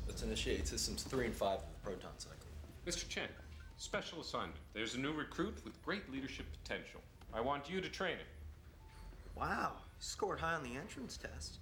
Let's 0.06 0.22
initiate 0.22 0.68
systems 0.68 1.02
three 1.02 1.26
and 1.26 1.34
five 1.34 1.58
of 1.58 1.64
the 1.64 1.90
proton 1.90 2.12
cycle. 2.18 2.38
Mr. 2.86 3.08
Chen, 3.08 3.28
special 3.76 4.20
assignment. 4.20 4.56
There's 4.72 4.94
a 4.94 5.00
new 5.00 5.12
recruit 5.12 5.56
with 5.64 5.82
great 5.82 6.10
leadership 6.10 6.46
potential. 6.62 7.00
I 7.32 7.40
want 7.40 7.68
you 7.68 7.80
to 7.80 7.88
train 7.88 8.16
him. 8.16 8.26
Wow, 9.36 9.72
you 9.74 9.80
scored 9.98 10.38
high 10.38 10.54
on 10.54 10.62
the 10.62 10.76
entrance 10.76 11.16
test. 11.16 11.58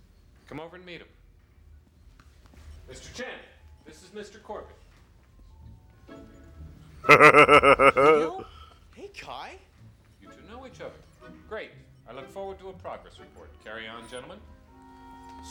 Come 0.47 0.61
over 0.61 0.77
and 0.77 0.85
meet 0.85 1.01
him. 1.01 1.09
Mr. 2.91 3.15
Chen, 3.15 3.27
this 3.87 4.03
is 4.03 4.11
Mr. 4.11 4.43
Corbett. 4.43 4.77
Hey, 7.09 8.29
Kai. 9.17 9.53
You 10.21 10.29
two 10.29 10.53
know 10.53 10.67
each 10.67 10.81
other. 10.81 10.95
Great. 11.49 11.71
I 12.09 12.13
look 12.13 12.29
forward 12.31 12.59
to 12.61 12.69
a 12.69 12.73
progress 12.73 13.19
report. 13.19 13.51
Carry 13.65 13.87
on, 13.87 14.09
gentlemen. 14.09 14.39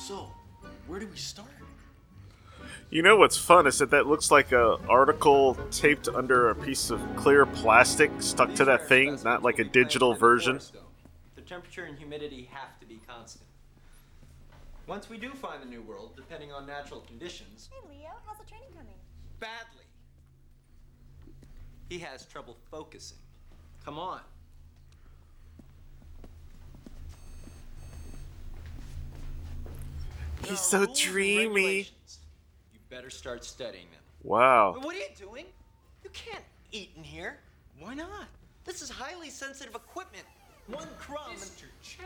So, 0.08 0.28
where 0.88 1.00
do 1.00 1.08
we 1.08 1.18
start? 1.18 1.50
You 2.90 3.02
know 3.02 3.16
what's 3.16 3.38
fun 3.38 3.68
is 3.68 3.80
that 3.80 3.90
that 3.92 4.06
looks 4.08 4.32
like 4.32 4.52
a 4.52 4.78
article 4.88 5.56
taped 5.72 6.08
under 6.08 6.50
a 6.50 6.56
piece 6.56 6.90
of 6.90 7.02
clear 7.16 7.46
plastic 7.46 8.12
stuck 8.20 8.54
to 8.56 8.66
that 8.66 8.88
thing, 8.88 9.18
not 9.24 9.44
like 9.44 9.60
a 9.60 9.64
digital 9.64 10.14
version. 10.14 10.60
The 11.36 11.42
temperature 11.42 11.86
and 11.86 11.98
humidity 11.98 12.50
have 12.54 12.80
to 12.80 12.86
be 12.86 13.00
constant. 13.08 13.46
Once 14.88 15.10
we 15.10 15.18
do 15.18 15.32
find 15.32 15.62
the 15.62 15.66
new 15.66 15.82
world, 15.82 16.12
depending 16.16 16.52
on 16.52 16.66
natural 16.68 17.02
conditions, 17.02 17.70
Hey, 17.72 17.98
Leo, 17.98 18.10
how's 18.26 18.38
the 18.38 18.46
training 18.46 18.70
coming? 18.76 18.94
badly. 19.40 19.86
He 21.90 21.98
has 22.00 22.26
trouble 22.26 22.58
focusing. 22.70 23.18
Come 23.86 23.98
on. 23.98 24.20
He's 30.46 30.60
so 30.60 30.86
dreamy. 30.94 31.88
You 32.74 32.80
better 32.90 33.10
start 33.10 33.44
studying 33.44 33.86
them. 33.92 34.02
Wow. 34.24 34.76
What 34.80 34.96
are 34.96 35.00
you 35.00 35.06
doing? 35.18 35.46
You 36.04 36.10
can't 36.12 36.44
eat 36.72 36.92
in 36.96 37.04
here. 37.04 37.38
Why 37.80 37.94
not? 37.94 38.28
This 38.66 38.82
is 38.82 38.90
highly 38.90 39.30
sensitive 39.30 39.76
equipment. 39.76 40.26
One 40.68 40.88
crumb. 41.00 41.32
Mr. 41.36 41.66
Chen. 41.82 42.06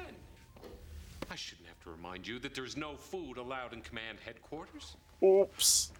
I 1.29 1.35
shouldn't 1.35 1.67
have 1.67 1.81
to 1.83 1.89
remind 1.89 2.27
you 2.27 2.39
that 2.39 2.53
there's 2.53 2.77
no 2.77 2.95
food 2.95 3.37
allowed 3.37 3.73
in 3.73 3.81
command 3.81 4.19
headquarters. 4.23 4.95
Oops. 5.23 5.91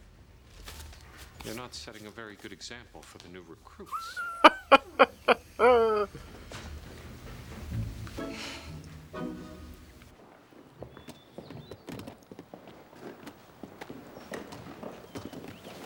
You're 1.44 1.56
not 1.56 1.74
setting 1.74 2.06
a 2.08 2.12
very 2.12 2.36
good 2.42 2.54
example 2.54 3.02
for 3.02 3.18
the 3.20 3.30
new 3.30 3.44
recruits. 3.48 4.20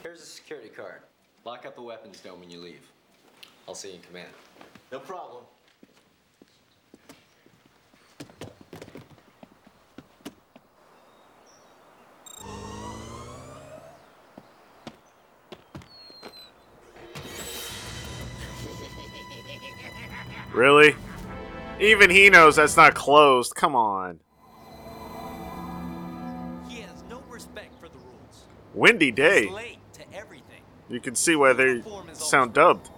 Here's 0.03 0.21
a 0.21 0.25
security 0.25 0.69
card. 0.69 1.01
Lock 1.45 1.65
up 1.65 1.75
the 1.75 1.81
weapons 1.81 2.19
dome 2.19 2.39
when 2.39 2.49
you 2.49 2.59
leave. 2.59 2.81
I'll 3.67 3.75
see 3.75 3.89
you 3.89 3.95
in 3.95 4.01
command. 4.01 4.29
No 4.91 4.99
problem. 4.99 5.43
Really? 20.59 20.93
Even 21.79 22.09
he 22.09 22.29
knows 22.29 22.57
that's 22.57 22.75
not 22.75 22.93
closed. 22.93 23.55
Come 23.55 23.75
on. 23.75 24.19
He 26.67 26.81
has 26.81 27.01
no 27.09 27.23
respect 27.29 27.79
for 27.79 27.87
the 27.87 27.97
rules. 27.97 28.45
Windy 28.73 29.11
day. 29.11 29.43
He's 29.43 29.51
late 29.51 29.93
to 29.93 30.13
everything. 30.13 30.61
You 30.89 30.99
can 30.99 31.15
see 31.15 31.37
why 31.37 31.53
they 31.53 31.81
sound 32.11 32.53
dubbed. 32.53 32.89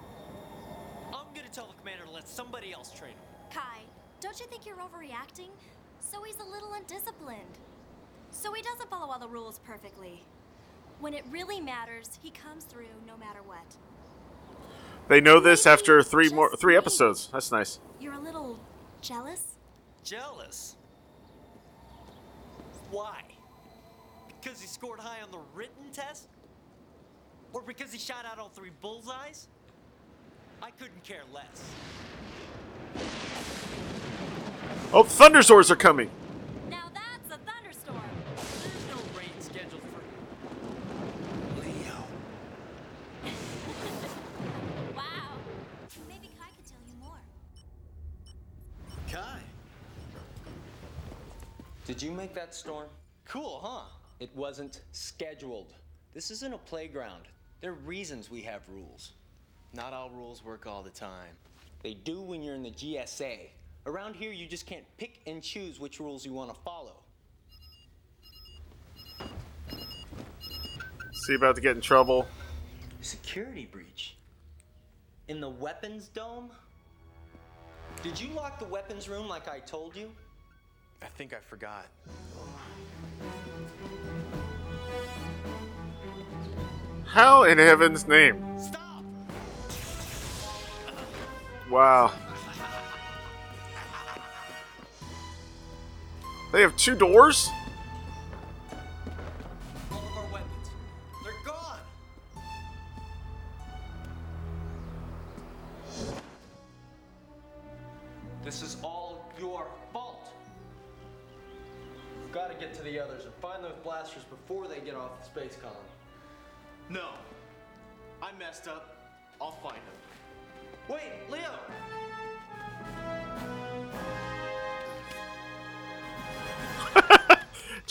I'm 1.14 1.28
gonna 1.36 1.48
tell 1.52 1.68
the 1.68 1.76
commander 1.80 2.06
to 2.06 2.12
let 2.12 2.28
somebody 2.28 2.74
else 2.74 2.92
train 2.92 3.12
him. 3.12 3.20
Kai, 3.52 3.82
don't 4.20 4.40
you 4.40 4.48
think 4.48 4.66
you're 4.66 4.78
overreacting? 4.78 5.50
So 6.00 6.24
he's 6.24 6.40
a 6.40 6.50
little 6.50 6.74
undisciplined. 6.74 7.60
So 8.32 8.54
he 8.54 8.64
doesn't 8.64 8.90
follow 8.90 9.12
all 9.12 9.20
the 9.20 9.28
rules 9.28 9.60
perfectly. 9.60 10.26
When 11.00 11.14
it 11.14 11.24
really 11.30 11.60
matters, 11.60 12.18
he 12.24 12.32
comes 12.32 12.64
through 12.64 12.94
no 13.06 13.18
matter 13.18 13.44
what. 13.46 13.78
They 15.08 15.20
know 15.22 15.40
this 15.40 15.66
after 15.68 16.02
three 16.04 16.30
more 16.30 16.56
three 16.56 16.78
episodes. 16.78 17.30
That's 17.32 17.52
nice. 17.52 17.80
You're 18.00 18.14
a 18.14 18.20
little 18.20 18.60
jealous? 19.02 19.56
Jealous? 20.04 20.76
Why? 22.90 23.22
Because 24.42 24.60
he 24.62 24.68
scored 24.68 25.00
high 25.00 25.22
on 25.22 25.32
the 25.32 25.40
written 25.54 25.92
test? 25.94 26.28
Or 27.54 27.62
because 27.62 27.92
he 27.92 28.00
shot 28.00 28.26
out 28.26 28.40
all 28.40 28.50
three 28.50 28.72
bullseyes? 28.82 29.48
I 30.62 30.72
couldn't 30.72 31.04
care 31.04 31.24
less. 31.34 31.72
Oh, 34.94 35.04
Thunderzords 35.04 35.70
are 35.72 35.76
coming. 35.76 36.10
Now 36.70 36.90
that's 36.94 37.34
a 37.34 37.38
thunderstorm. 37.50 38.02
There's 38.36 38.88
no 38.90 38.98
rain 39.18 39.30
scheduled 39.40 39.82
for 39.82 40.02
Leo. 41.62 42.04
Wow. 44.96 45.38
Maybe 46.08 46.30
Kai 46.38 46.50
could 46.56 46.68
tell 46.68 46.82
you 46.88 46.96
more. 47.00 47.22
Kai. 49.10 49.40
Did 52.02 52.08
you 52.08 52.14
make 52.14 52.34
that 52.34 52.56
storm? 52.56 52.88
Cool, 53.26 53.60
huh? 53.64 53.84
It 54.20 54.32
wasn't 54.36 54.82
scheduled. 54.92 55.76
This 56.16 56.32
isn't 56.32 56.52
a 56.52 56.58
playground. 56.58 57.26
There 57.62 57.70
are 57.70 57.76
reasons 57.76 58.32
we 58.32 58.42
have 58.42 58.68
rules. 58.68 59.12
Not 59.72 59.94
all 59.94 60.10
rules 60.10 60.44
work 60.44 60.66
all 60.66 60.82
the 60.82 60.90
time. 60.90 61.36
They 61.84 61.94
do 61.94 62.20
when 62.20 62.42
you're 62.42 62.56
in 62.56 62.64
the 62.64 62.72
GSA. 62.72 63.50
Around 63.86 64.16
here, 64.16 64.32
you 64.32 64.48
just 64.48 64.66
can't 64.66 64.84
pick 64.98 65.20
and 65.28 65.44
choose 65.44 65.80
which 65.80 66.00
rules 66.00 66.26
you 66.26 66.34
want 66.34 66.52
to 66.52 66.60
follow. 66.62 66.96
See, 71.28 71.36
about 71.36 71.54
to 71.54 71.62
get 71.62 71.76
in 71.76 71.84
trouble. 71.84 72.26
Security 73.02 73.70
breach. 73.72 74.16
In 75.28 75.40
the 75.40 75.50
weapons 75.50 76.08
dome? 76.08 76.50
Did 78.02 78.20
you 78.20 78.30
lock 78.34 78.58
the 78.58 78.66
weapons 78.66 79.08
room 79.08 79.28
like 79.28 79.48
I 79.48 79.60
told 79.60 79.96
you? 79.96 80.10
I 81.02 81.08
think 81.18 81.34
I 81.34 81.40
forgot. 81.50 81.88
How 87.06 87.44
in 87.44 87.58
heaven's 87.58 88.08
name? 88.08 88.42
Stop! 88.60 89.04
Wow. 91.70 92.14
They 96.52 96.62
have 96.62 96.76
two 96.78 96.96
doors? 96.96 97.50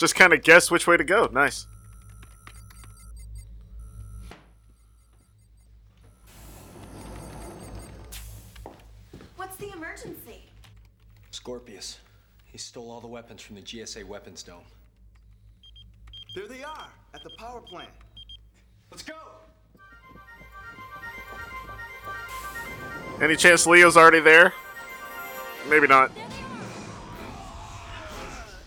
Just 0.01 0.15
kind 0.15 0.33
of 0.33 0.41
guess 0.41 0.71
which 0.71 0.87
way 0.87 0.97
to 0.97 1.03
go. 1.03 1.29
Nice. 1.31 1.67
What's 9.35 9.57
the 9.57 9.71
emergency? 9.71 10.41
Scorpius. 11.29 11.99
He 12.51 12.57
stole 12.57 12.89
all 12.89 12.99
the 12.99 13.05
weapons 13.05 13.43
from 13.43 13.57
the 13.57 13.61
GSA 13.61 14.03
weapons 14.03 14.41
dome. 14.41 14.63
There 16.33 16.47
they 16.47 16.63
are, 16.63 16.87
at 17.13 17.21
the 17.21 17.29
power 17.37 17.61
plant. 17.61 17.91
Let's 18.89 19.03
go! 19.03 19.13
Any 23.21 23.35
chance 23.35 23.67
Leo's 23.67 23.97
already 23.97 24.21
there? 24.21 24.51
Maybe 25.69 25.85
not. 25.85 26.09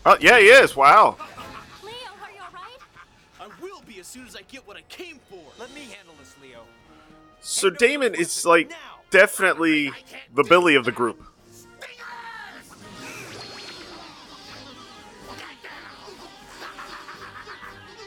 Oh, 0.07 0.17
yeah, 0.21 0.39
he 0.39 0.47
is. 0.47 0.77
Wow. 0.77 1.17
Soon 4.15 4.27
as 4.29 4.37
I 4.37 4.43
get 4.43 4.65
what 4.65 4.77
I 4.77 4.83
came 4.83 5.19
for. 5.29 5.43
Let 5.59 5.75
me 5.75 5.81
handle 5.81 6.15
this, 6.21 6.37
Leo. 6.41 6.61
So 7.41 7.69
Damon 7.69 8.15
is 8.15 8.47
like 8.47 8.73
definitely 9.11 9.91
the 10.33 10.45
Billy 10.45 10.77
of 10.77 10.85
the 10.85 10.93
group. 10.93 11.21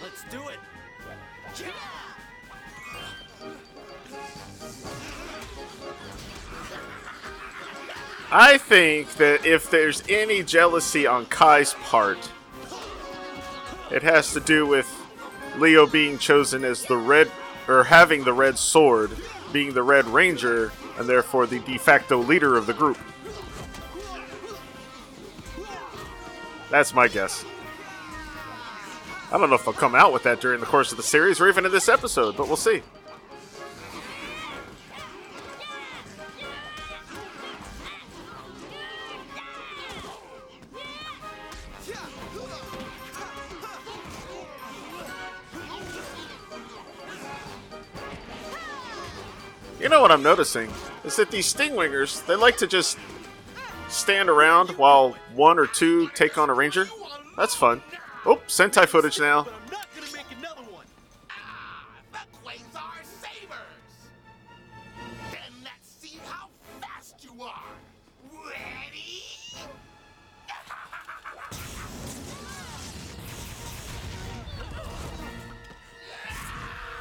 Let's 0.01 0.23
do 0.31 0.47
it. 0.47 0.59
I 8.31 8.57
think 8.57 9.13
that 9.15 9.45
if 9.45 9.69
there's 9.69 10.03
any 10.07 10.41
jealousy 10.41 11.05
on 11.05 11.25
Kai's 11.25 11.73
part, 11.73 12.31
it 13.91 14.03
has 14.03 14.31
to 14.31 14.39
do 14.39 14.65
with 14.65 14.96
Leo 15.59 15.85
being 15.87 16.17
chosen 16.17 16.63
as 16.63 16.83
the 16.83 16.97
red, 16.97 17.31
or 17.67 17.83
having 17.83 18.23
the 18.23 18.33
red 18.33 18.57
sword, 18.57 19.11
being 19.51 19.73
the 19.73 19.83
Red 19.83 20.05
Ranger, 20.05 20.71
and 20.97 21.07
therefore 21.07 21.45
the 21.45 21.59
de 21.59 21.77
facto 21.77 22.17
leader 22.17 22.57
of 22.57 22.67
the 22.67 22.73
group. 22.73 22.97
That's 26.69 26.93
my 26.93 27.07
guess. 27.07 27.45
I 29.31 29.37
don't 29.37 29.49
know 29.49 29.55
if 29.55 29.67
I'll 29.67 29.73
come 29.73 29.95
out 29.95 30.13
with 30.13 30.23
that 30.23 30.39
during 30.39 30.59
the 30.59 30.65
course 30.65 30.91
of 30.91 30.97
the 30.97 31.03
series 31.03 31.41
or 31.41 31.49
even 31.49 31.65
in 31.65 31.71
this 31.71 31.89
episode, 31.89 32.37
but 32.37 32.47
we'll 32.47 32.55
see. 32.55 32.81
Know 49.97 50.03
what 50.03 50.11
I'm 50.11 50.21
noticing 50.21 50.69
is 51.05 51.15
that 51.15 51.31
these 51.31 51.51
Stingwingers, 51.51 52.23
they 52.27 52.35
like 52.35 52.55
to 52.57 52.67
just 52.67 52.99
stand 53.89 54.29
around 54.29 54.69
while 54.77 55.13
one 55.33 55.57
or 55.57 55.65
two 55.65 56.07
take 56.09 56.37
on 56.37 56.51
a 56.51 56.53
ranger. 56.53 56.87
That's 57.35 57.55
fun. 57.55 57.81
Oh, 58.23 58.39
Sentai 58.47 58.87
footage 58.87 59.19
now. 59.19 59.47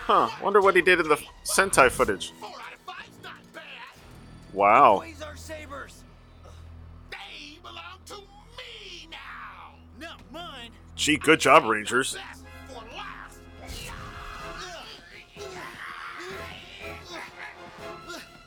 Huh, 0.07 0.31
wonder 0.43 0.63
what 0.63 0.75
he 0.75 0.81
did 0.81 1.01
in 1.01 1.09
the 1.09 1.21
Sentai 1.45 1.91
footage. 1.91 2.33
Wow. 4.57 5.03
Quasar 5.05 5.37
sabers. 5.37 6.03
They 7.11 7.59
belong 7.61 8.01
to 8.07 8.15
me 8.15 9.07
now! 9.11 9.75
Not 10.01 10.23
mine. 10.33 10.71
Gee, 10.95 11.19
good 11.19 11.41
job, 11.41 11.65
Rangers. 11.65 12.17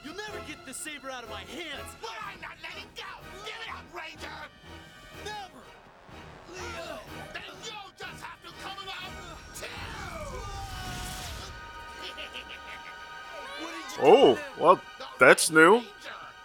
You'll 0.04 0.16
never 0.16 0.40
get 0.48 0.66
the 0.66 0.74
saber 0.74 1.12
out 1.12 1.26
of 1.26 1.30
my 1.30 1.42
hands. 1.42 1.96
But 2.02 2.10
I'm 2.26 2.42
not 2.42 2.58
letting 2.64 2.90
go! 2.98 3.04
Give 3.46 3.54
it 3.54 3.70
up, 3.72 3.86
Ranger! 3.94 4.50
Never. 5.24 5.62
Leo. 6.56 7.00
Then 7.34 7.44
you'll 7.66 7.94
just 8.00 8.24
have 8.24 8.42
to 8.42 8.52
come 8.64 8.78
along 8.84 9.14
too! 9.54 9.68
What 13.62 13.74
did 13.74 13.98
you 13.98 14.02
Oh, 14.02 14.40
well, 14.58 14.82
that's 15.20 15.52
new. 15.52 15.74
Ranger, 15.76 15.88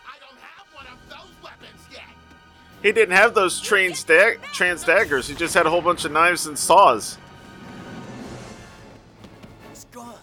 I 0.05 0.19
don't 0.21 0.41
have 0.41 0.67
one 0.75 0.87
of 0.87 0.99
those 1.09 1.43
weapons 1.43 1.81
yet! 1.93 2.03
He 2.83 2.93
didn't 2.93 3.15
have 3.17 3.35
those 3.35 3.61
trans, 3.61 4.03
da- 4.05 4.37
trans 4.53 4.85
daggers. 4.85 5.29
He 5.29 5.35
just 5.35 5.55
had 5.55 5.67
a 5.67 5.71
whole 5.71 5.81
bunch 5.83 6.05
of 6.05 6.13
knives 6.13 6.47
and 6.47 6.59
saws. 6.59 7.17
It's 9.71 9.85
gone. 9.87 10.15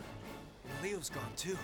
Leo's 0.83 1.09
gone 1.09 1.23
too. 1.37 1.57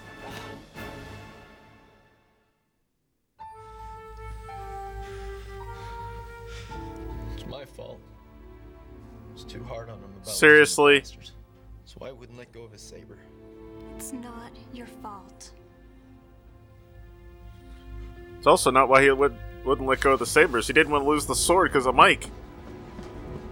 It's 7.35 7.45
my 7.47 7.65
fault. 7.65 7.99
It's 9.33 9.43
too 9.43 9.63
hard 9.63 9.89
on 9.89 9.97
him 9.97 10.09
about 10.21 10.27
Seriously? 10.27 10.95
losing 10.95 11.17
the 11.17 11.23
blasters. 11.23 11.33
So 11.85 12.05
I 12.05 12.11
wouldn't 12.11 12.37
let 12.37 12.51
go 12.51 12.63
of 12.63 12.71
his 12.71 12.81
saber. 12.81 13.17
It's 13.95 14.13
not 14.13 14.51
your 14.73 14.87
fault. 14.87 15.51
It's 18.37 18.47
also 18.47 18.71
not 18.71 18.89
why 18.89 19.03
he 19.03 19.11
would, 19.11 19.35
wouldn't 19.65 19.87
let 19.87 20.01
go 20.01 20.13
of 20.13 20.19
the 20.19 20.25
sabers. 20.25 20.67
He 20.67 20.73
didn't 20.73 20.91
want 20.91 21.03
to 21.03 21.09
lose 21.09 21.25
the 21.25 21.35
sword 21.35 21.71
because 21.71 21.85
of 21.85 21.95
Mike. 21.95 22.25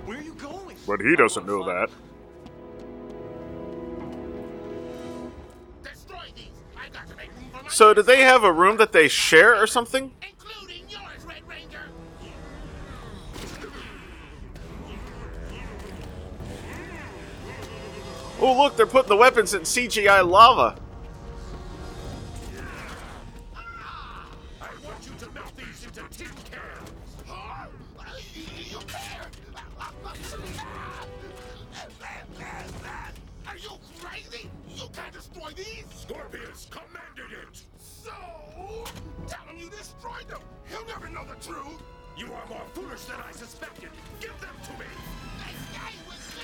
Where 0.06 0.18
are 0.18 0.22
you 0.22 0.34
going? 0.34 0.78
But 0.88 1.02
he 1.02 1.16
doesn't 1.16 1.46
know 1.46 1.66
that. 1.66 1.90
So, 7.68 7.94
do 7.94 8.02
they 8.02 8.22
have 8.22 8.44
a 8.44 8.54
room 8.54 8.78
that 8.78 8.94
they 8.94 9.10
share 9.10 9.62
or 9.62 9.68
something? 9.68 10.14
Oh, 18.40 18.64
look, 18.64 18.78
they're 18.78 18.86
putting 18.86 19.10
the 19.10 19.18
weapons 19.18 19.54
in 19.54 19.62
CGI 19.62 20.26
lava. 20.26 20.80
These. 35.56 35.86
Scorpius 35.96 36.68
commanded 36.70 37.32
it. 37.42 37.64
So, 37.80 38.12
tell 39.28 39.46
him 39.46 39.58
you 39.58 39.70
destroyed 39.70 40.28
them. 40.28 40.42
He'll 40.70 40.86
never 40.86 41.10
know 41.10 41.24
the 41.26 41.36
truth. 41.44 41.82
You 42.18 42.32
are 42.34 42.46
more 42.48 42.66
foolish 42.74 43.06
than 43.06 43.18
I 43.28 43.32
suspected. 43.32 43.90
Give 44.20 44.40
them 44.40 44.56
to 44.66 44.72
me. 44.74 44.86
Stay 45.72 45.96
with 46.08 46.36
me. 46.36 46.44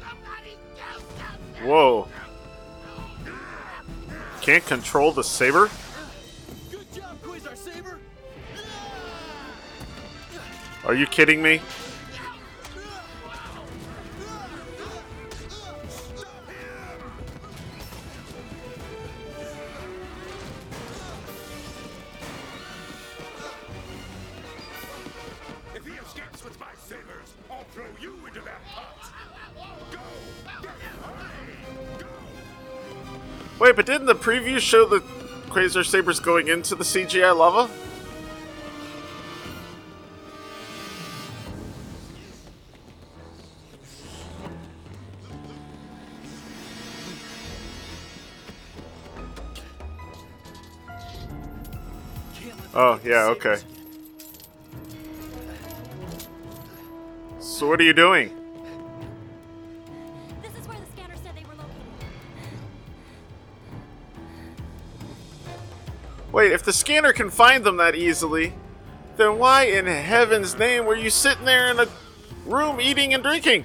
Somebody 0.00 0.54
do 0.76 0.90
something. 1.18 1.68
Whoa. 1.68 2.08
Can't 4.40 4.64
control 4.66 5.12
the 5.12 5.24
saber? 5.24 5.68
Get 10.88 11.28
him! 28.36 28.52
Hurry! 31.02 31.56
Go! 31.98 32.06
Wait, 33.60 33.76
but 33.76 33.84
didn't 33.84 34.06
the 34.06 34.14
preview 34.14 34.58
show 34.58 34.86
the 34.86 35.00
Quasar 35.50 35.84
Sabers 35.84 36.18
going 36.18 36.48
into 36.48 36.74
the 36.74 36.84
CGI 36.84 37.36
lava? 37.36 37.70
Oh, 52.98 53.08
yeah, 53.08 53.26
okay. 53.26 53.56
So 57.38 57.68
what 57.68 57.80
are 57.80 57.84
you 57.84 57.92
doing? 57.92 58.34
This 60.42 60.52
is 60.52 60.66
where 60.68 60.78
the 60.78 60.86
scanner 60.92 61.14
said 61.16 61.36
they 61.36 61.44
were 61.44 61.54
located. 61.54 61.72
Wait, 66.32 66.52
if 66.52 66.62
the 66.62 66.72
scanner 66.72 67.12
can 67.12 67.30
find 67.30 67.64
them 67.64 67.76
that 67.76 67.94
easily, 67.94 68.52
then 69.16 69.38
why 69.38 69.64
in 69.64 69.86
heaven's 69.86 70.58
name 70.58 70.84
were 70.84 70.96
you 70.96 71.10
sitting 71.10 71.44
there 71.44 71.70
in 71.70 71.78
a 71.78 71.88
room 72.46 72.80
eating 72.80 73.14
and 73.14 73.22
drinking? 73.22 73.64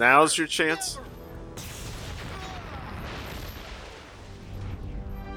Now's 0.00 0.38
your 0.38 0.46
chance. 0.46 0.98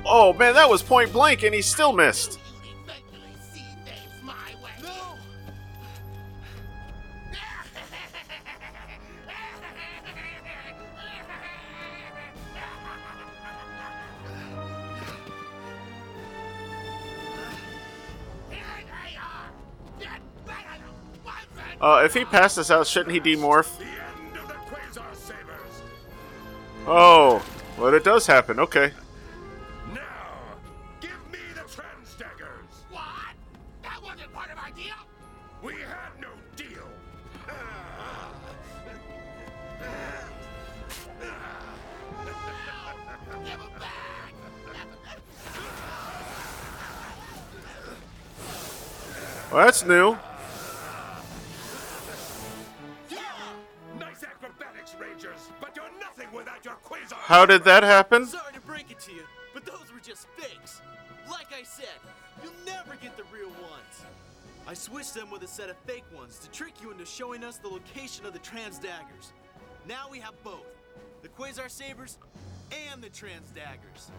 Oh 0.06 0.32
man, 0.32 0.54
that 0.54 0.70
was 0.70 0.82
point 0.82 1.12
blank 1.12 1.44
and 1.44 1.54
he 1.54 1.62
still 1.62 1.92
missed. 1.92 2.40
Uh, 21.82 22.04
if 22.06 22.14
he 22.14 22.24
passes 22.24 22.72
out, 22.72 22.88
shouldn't 22.88 23.12
he 23.14 23.20
demorph? 23.20 23.68
Oh, 26.86 27.44
well, 27.78 27.94
it 27.94 28.04
does 28.04 28.28
happen. 28.28 28.60
Okay. 28.60 28.92
Now, 29.94 30.02
give 31.00 31.12
me 31.32 31.40
the 31.56 31.62
Trans 31.62 32.14
Daggers! 32.20 32.86
What? 32.92 33.02
That 33.82 34.02
wasn't 34.04 34.34
part 34.34 34.52
of 34.52 34.58
our 34.58 34.70
deal? 34.72 34.94
We 35.62 35.74
had 35.76 36.20
no 36.20 36.28
deal! 36.58 36.68
Give 43.46 43.54
'em 43.54 43.80
back! 43.80 44.34
Well, 49.52 49.66
that's 49.66 49.86
new. 49.86 50.18
How 57.24 57.46
did 57.46 57.64
that 57.64 57.84
happen? 57.84 58.26
Sorry 58.26 58.52
to 58.54 58.60
break 58.60 58.92
it 58.92 59.00
to 59.00 59.14
you, 59.14 59.24
but 59.54 59.66
those 59.66 59.94
were 59.94 60.02
just 60.02 60.28
fakes. 60.38 60.82
Like 61.32 61.48
I 61.58 61.64
said, 61.64 61.88
you'll 62.44 62.52
never 62.66 62.98
get 63.02 63.16
the 63.16 63.24
real 63.34 63.48
ones. 63.48 64.04
I 64.68 64.74
switched 64.74 65.14
them 65.14 65.32
with 65.32 65.42
a 65.42 65.48
set 65.48 65.70
of 65.70 65.78
fake 65.88 66.04
ones 66.14 66.38
to 66.40 66.52
trick 66.52 66.74
you 66.82 66.92
into 66.92 67.06
showing 67.06 67.46
us 67.46 67.56
the 67.56 67.70
location 67.70 68.26
of 68.26 68.34
the 68.34 68.40
trans 68.40 68.78
daggers. 68.78 69.32
Now 69.88 70.10
we 70.12 70.20
have 70.20 70.34
both 70.44 70.66
the 71.22 71.30
Quasar 71.30 71.72
Sabers 71.72 72.18
and 72.92 73.02
the 73.02 73.10
trans 73.10 73.50
daggers. 73.52 74.12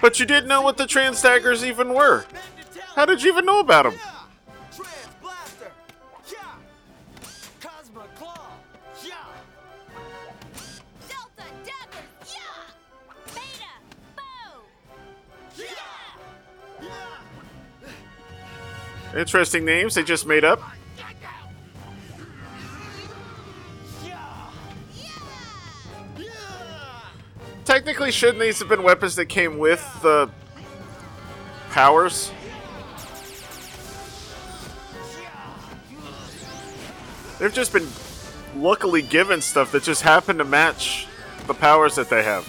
But 0.00 0.18
you 0.18 0.24
didn't 0.24 0.48
know 0.48 0.62
what 0.62 0.78
the 0.78 0.86
trans 0.86 1.20
daggers 1.20 1.66
even 1.66 1.92
were. 1.92 2.24
How 2.94 3.04
did 3.04 3.22
you 3.22 3.30
even 3.30 3.44
know 3.44 3.60
about 3.60 3.84
them? 3.84 3.94
Trans 4.74 4.88
Blaster! 5.20 5.70
Interesting 19.16 19.64
names 19.64 19.94
they 19.94 20.02
just 20.02 20.26
made 20.26 20.44
up. 20.44 20.60
Technically, 27.64 28.10
shouldn't 28.10 28.40
these 28.40 28.58
have 28.58 28.68
been 28.68 28.82
weapons 28.82 29.16
that 29.16 29.26
came 29.26 29.58
with 29.58 29.80
the 30.02 30.30
powers? 31.70 32.32
They've 37.38 37.52
just 37.52 37.72
been 37.72 37.88
luckily 38.56 39.02
given 39.02 39.40
stuff 39.40 39.72
that 39.72 39.82
just 39.82 40.02
happen 40.02 40.38
to 40.38 40.44
match 40.44 41.06
the 41.46 41.54
powers 41.54 41.94
that 41.96 42.08
they 42.08 42.22
have. 42.22 42.46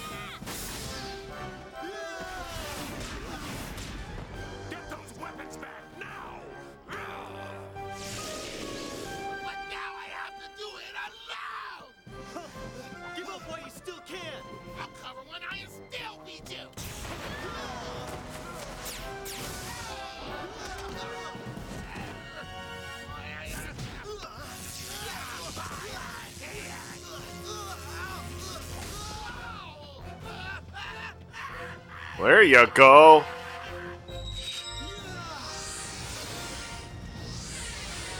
There 32.24 32.42
you 32.42 32.66
go. 32.72 33.22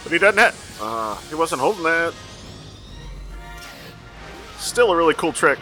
But 0.03 0.13
he 0.13 0.19
doesn't 0.19 0.39
have. 0.39 0.79
Uh, 0.79 1.17
he 1.31 1.35
wasn't 1.35 1.63
holding 1.63 1.85
that. 1.85 2.13
Still 4.59 4.93
a 4.93 4.97
really 4.97 5.15
cool 5.15 5.33
trick. 5.33 5.59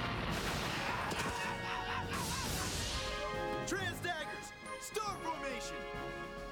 Trans 3.68 4.00
daggers, 4.00 4.50
star 4.80 5.14
formation. 5.22 5.76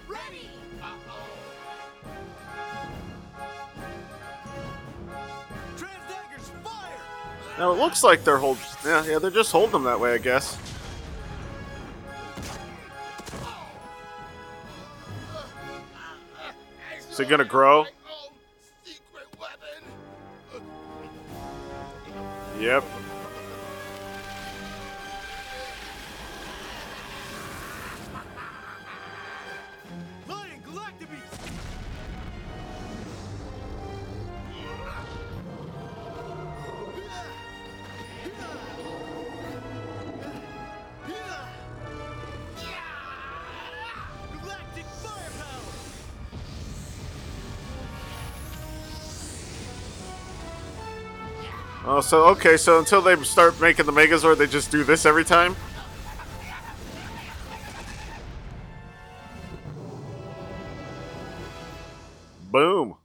Ready. 0.07 0.49
Trans 5.77 5.93
daggers, 6.09 6.51
fire. 6.63 7.01
Now 7.59 7.73
it 7.73 7.79
looks 7.81 8.05
like 8.05 8.23
they're 8.23 8.39
holding. 8.39 8.63
Yeah, 8.85 9.05
yeah, 9.05 9.19
they're 9.19 9.33
just 9.33 9.51
holding 9.51 9.73
them 9.73 9.83
that 9.83 9.99
way, 9.99 10.15
I 10.15 10.19
guess. 10.19 10.57
Is 17.21 17.27
it 17.27 17.29
gonna 17.29 17.45
grow? 17.45 17.85
Yep. 22.59 22.83
So 52.11 52.25
okay, 52.25 52.57
so 52.57 52.81
until 52.81 53.01
they 53.01 53.15
start 53.23 53.61
making 53.61 53.87
the 53.87 53.93
Megazord, 53.93 54.37
they 54.37 54.49
just 54.49 54.73
do 54.73 54.83
this 54.83 55.07
every 55.07 55.25
time. 55.25 55.55
Boom. 62.51 62.97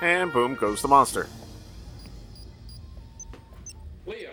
And 0.00 0.32
boom 0.32 0.54
goes 0.54 0.80
the 0.80 0.88
monster. 0.88 1.28
Leo. 4.06 4.30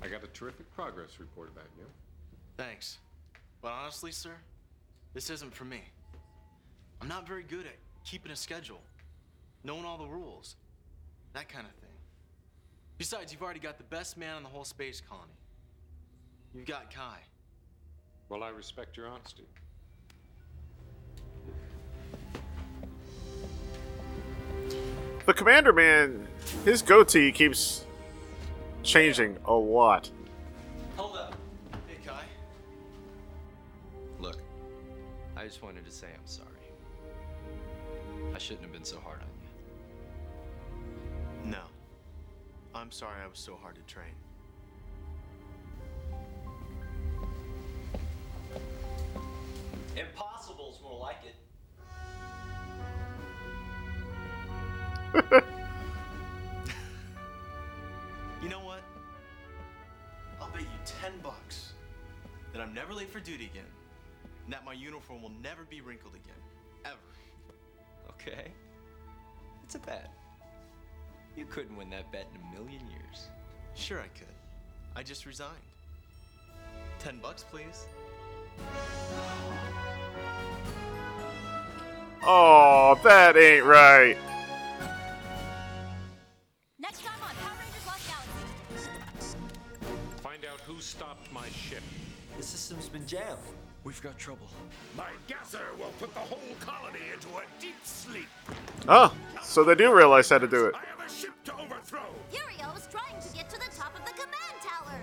I 0.00 0.08
got 0.08 0.24
a 0.24 0.28
terrific 0.28 0.74
progress 0.74 1.20
report 1.20 1.50
about 1.52 1.68
you. 1.76 1.84
Thanks. 2.56 2.96
But 3.60 3.72
honestly, 3.72 4.12
sir, 4.12 4.32
this 5.12 5.28
isn't 5.28 5.54
for 5.54 5.66
me. 5.66 5.82
I'm 7.00 7.08
not 7.08 7.26
very 7.26 7.42
good 7.42 7.66
at 7.66 7.76
keeping 8.04 8.32
a 8.32 8.36
schedule, 8.36 8.80
knowing 9.62 9.84
all 9.84 9.98
the 9.98 10.06
rules, 10.06 10.56
that 11.32 11.48
kind 11.48 11.66
of 11.66 11.72
thing. 11.74 11.90
Besides, 12.98 13.32
you've 13.32 13.42
already 13.42 13.60
got 13.60 13.78
the 13.78 13.84
best 13.84 14.16
man 14.16 14.36
in 14.36 14.42
the 14.42 14.48
whole 14.48 14.64
space 14.64 15.00
colony. 15.00 15.32
You've 16.54 16.66
got 16.66 16.92
Kai. 16.94 17.18
Well, 18.28 18.42
I 18.42 18.50
respect 18.50 18.96
your 18.96 19.08
honesty. 19.08 19.44
The 25.26 25.34
Commander 25.34 25.72
Man, 25.72 26.28
his 26.64 26.82
goatee 26.82 27.32
keeps 27.32 27.84
changing 28.82 29.38
a 29.46 29.54
lot. 29.54 30.10
Hold 30.96 31.16
up. 31.16 31.34
Hey, 31.88 31.96
Kai. 32.06 32.22
Look, 34.20 34.36
I 35.36 35.44
just 35.44 35.62
wanted 35.62 35.84
to 35.86 35.90
say 35.90 36.08
I'm 36.08 36.26
sorry. 36.26 36.53
I 38.34 38.38
shouldn't 38.38 38.62
have 38.62 38.72
been 38.72 38.84
so 38.84 38.98
hard 38.98 39.20
on 39.20 39.28
you. 41.44 41.50
No. 41.50 41.62
I'm 42.74 42.90
sorry 42.90 43.20
I 43.22 43.28
was 43.28 43.38
so 43.38 43.56
hard 43.60 43.76
to 43.76 43.82
train. 43.82 44.14
Impossible's 49.96 50.80
more 50.82 50.98
like 50.98 51.18
it. 51.24 51.36
You 58.44 58.50
know 58.50 58.60
what? 58.60 58.82
I'll 60.38 60.50
bet 60.50 60.60
you 60.60 60.68
10 60.84 61.12
bucks 61.22 61.72
that 62.52 62.60
I'm 62.60 62.74
never 62.74 62.92
late 62.92 63.08
for 63.08 63.18
duty 63.18 63.46
again, 63.46 63.64
and 64.44 64.52
that 64.52 64.66
my 64.66 64.74
uniform 64.74 65.22
will 65.22 65.32
never 65.42 65.64
be 65.64 65.80
wrinkled 65.80 66.14
again. 66.14 66.36
Ever. 66.84 67.13
Okay. 68.26 68.48
It's 69.62 69.74
a 69.74 69.78
bet. 69.80 70.10
You 71.36 71.44
couldn't 71.44 71.76
win 71.76 71.90
that 71.90 72.10
bet 72.10 72.26
in 72.32 72.40
a 72.40 72.60
million 72.60 72.80
years. 72.88 73.28
Sure, 73.74 74.00
I 74.00 74.08
could. 74.18 74.26
I 74.96 75.02
just 75.02 75.26
resigned. 75.26 75.50
10 77.00 77.18
bucks, 77.18 77.44
please. 77.50 77.86
Oh, 82.22 82.98
that 83.04 83.36
ain't 83.36 83.64
right. 83.64 84.16
Next 86.78 87.02
time 87.02 87.20
on 87.22 87.34
Power 87.36 87.58
Rangers 87.60 87.86
Lost 87.86 88.08
Galaxy. 88.08 89.36
Find 90.22 90.44
out 90.46 90.60
who 90.60 90.80
stopped 90.80 91.30
my 91.32 91.48
ship. 91.48 91.82
The 92.38 92.42
system's 92.42 92.88
been 92.88 93.06
jammed. 93.06 93.38
We've 93.84 94.00
got 94.00 94.18
trouble. 94.18 94.48
My 94.96 95.10
gasser 95.28 95.58
will 95.78 95.92
put 95.98 96.14
the 96.14 96.20
whole 96.20 96.40
colony 96.58 97.00
into 97.12 97.28
a 97.36 97.42
deep 97.60 97.74
sleep. 97.84 98.28
Oh, 98.88 99.14
so 99.42 99.62
they 99.62 99.74
do 99.74 99.94
realize 99.94 100.30
how 100.30 100.38
to 100.38 100.48
do 100.48 100.64
it. 100.64 100.74
I 100.74 100.78
have 100.86 101.06
a 101.06 101.12
ship 101.12 101.32
to 101.44 101.52
overthrow. 101.52 102.00
Uriel 102.32 102.72
was 102.72 102.88
trying 102.90 103.20
to 103.20 103.28
get 103.34 103.50
to 103.50 103.58
the 103.58 103.76
top 103.76 103.94
of 103.94 104.02
the 104.06 104.12
command 104.12 104.62
tower. 104.62 104.98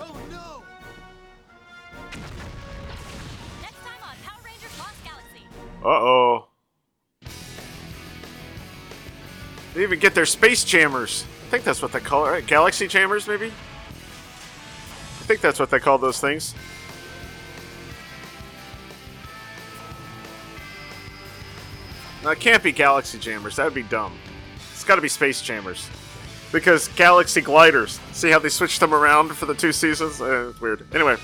Oh 0.00 0.16
no! 0.30 0.62
Next 3.62 3.82
time 3.82 4.02
on 4.02 4.16
Power 4.22 4.42
Rangers 4.44 4.78
Lost 4.78 5.02
Galaxy. 5.02 5.46
Uh 5.82 5.88
oh. 5.88 6.48
They 9.72 9.82
even 9.82 9.98
get 9.98 10.14
their 10.14 10.26
space 10.26 10.62
jammers. 10.62 11.24
I 11.54 11.56
think 11.56 11.66
that's 11.66 11.82
what 11.82 11.92
they 11.92 12.00
call 12.00 12.26
it, 12.26 12.30
right? 12.30 12.44
Galaxy 12.44 12.88
jammers, 12.88 13.28
maybe? 13.28 13.46
I 13.46 15.24
think 15.24 15.40
that's 15.40 15.60
what 15.60 15.70
they 15.70 15.78
call 15.78 15.98
those 15.98 16.18
things. 16.18 16.52
No, 22.24 22.30
it 22.30 22.40
can't 22.40 22.60
be 22.60 22.72
galaxy 22.72 23.20
jammers. 23.20 23.54
That 23.54 23.66
would 23.66 23.74
be 23.74 23.84
dumb. 23.84 24.18
It's 24.72 24.82
got 24.82 24.96
to 24.96 25.00
be 25.00 25.06
space 25.06 25.42
jammers. 25.42 25.88
Because 26.50 26.88
galaxy 26.88 27.40
gliders. 27.40 28.00
See 28.10 28.32
how 28.32 28.40
they 28.40 28.48
switched 28.48 28.80
them 28.80 28.92
around 28.92 29.28
for 29.36 29.46
the 29.46 29.54
two 29.54 29.70
seasons? 29.70 30.20
Eh, 30.20 30.48
it's 30.48 30.60
weird. 30.60 30.84
Anyway. 30.92 31.18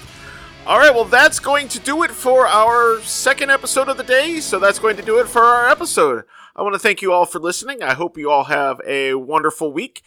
Alright, 0.64 0.94
well, 0.94 1.06
that's 1.06 1.40
going 1.40 1.66
to 1.66 1.80
do 1.80 2.04
it 2.04 2.12
for 2.12 2.46
our 2.46 3.00
second 3.00 3.50
episode 3.50 3.88
of 3.88 3.96
the 3.96 4.04
day. 4.04 4.38
So 4.38 4.60
that's 4.60 4.78
going 4.78 4.94
to 4.94 5.02
do 5.02 5.18
it 5.18 5.26
for 5.26 5.42
our 5.42 5.68
episode. 5.68 6.22
I 6.56 6.62
want 6.62 6.74
to 6.74 6.80
thank 6.80 7.00
you 7.00 7.12
all 7.12 7.26
for 7.26 7.38
listening. 7.38 7.82
I 7.82 7.94
hope 7.94 8.18
you 8.18 8.30
all 8.30 8.44
have 8.44 8.80
a 8.86 9.14
wonderful 9.14 9.72
week. 9.72 10.02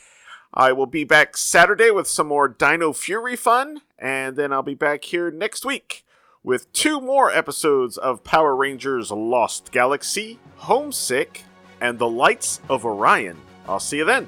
I 0.53 0.71
will 0.71 0.85
be 0.85 1.03
back 1.03 1.37
Saturday 1.37 1.89
with 1.89 2.07
some 2.07 2.27
more 2.27 2.47
Dino 2.47 2.93
Fury 2.93 3.35
fun, 3.35 3.81
and 3.97 4.35
then 4.35 4.51
I'll 4.51 4.61
be 4.61 4.75
back 4.75 5.05
here 5.05 5.31
next 5.31 5.65
week 5.65 6.05
with 6.43 6.71
two 6.73 6.99
more 6.99 7.31
episodes 7.31 7.97
of 7.97 8.23
Power 8.23 8.55
Rangers 8.55 9.09
Lost 9.09 9.71
Galaxy, 9.71 10.39
Homesick, 10.57 11.43
and 11.79 11.97
The 11.97 12.09
Lights 12.09 12.59
of 12.69 12.85
Orion. 12.85 13.37
I'll 13.67 13.79
see 13.79 13.97
you 13.97 14.05
then. 14.05 14.27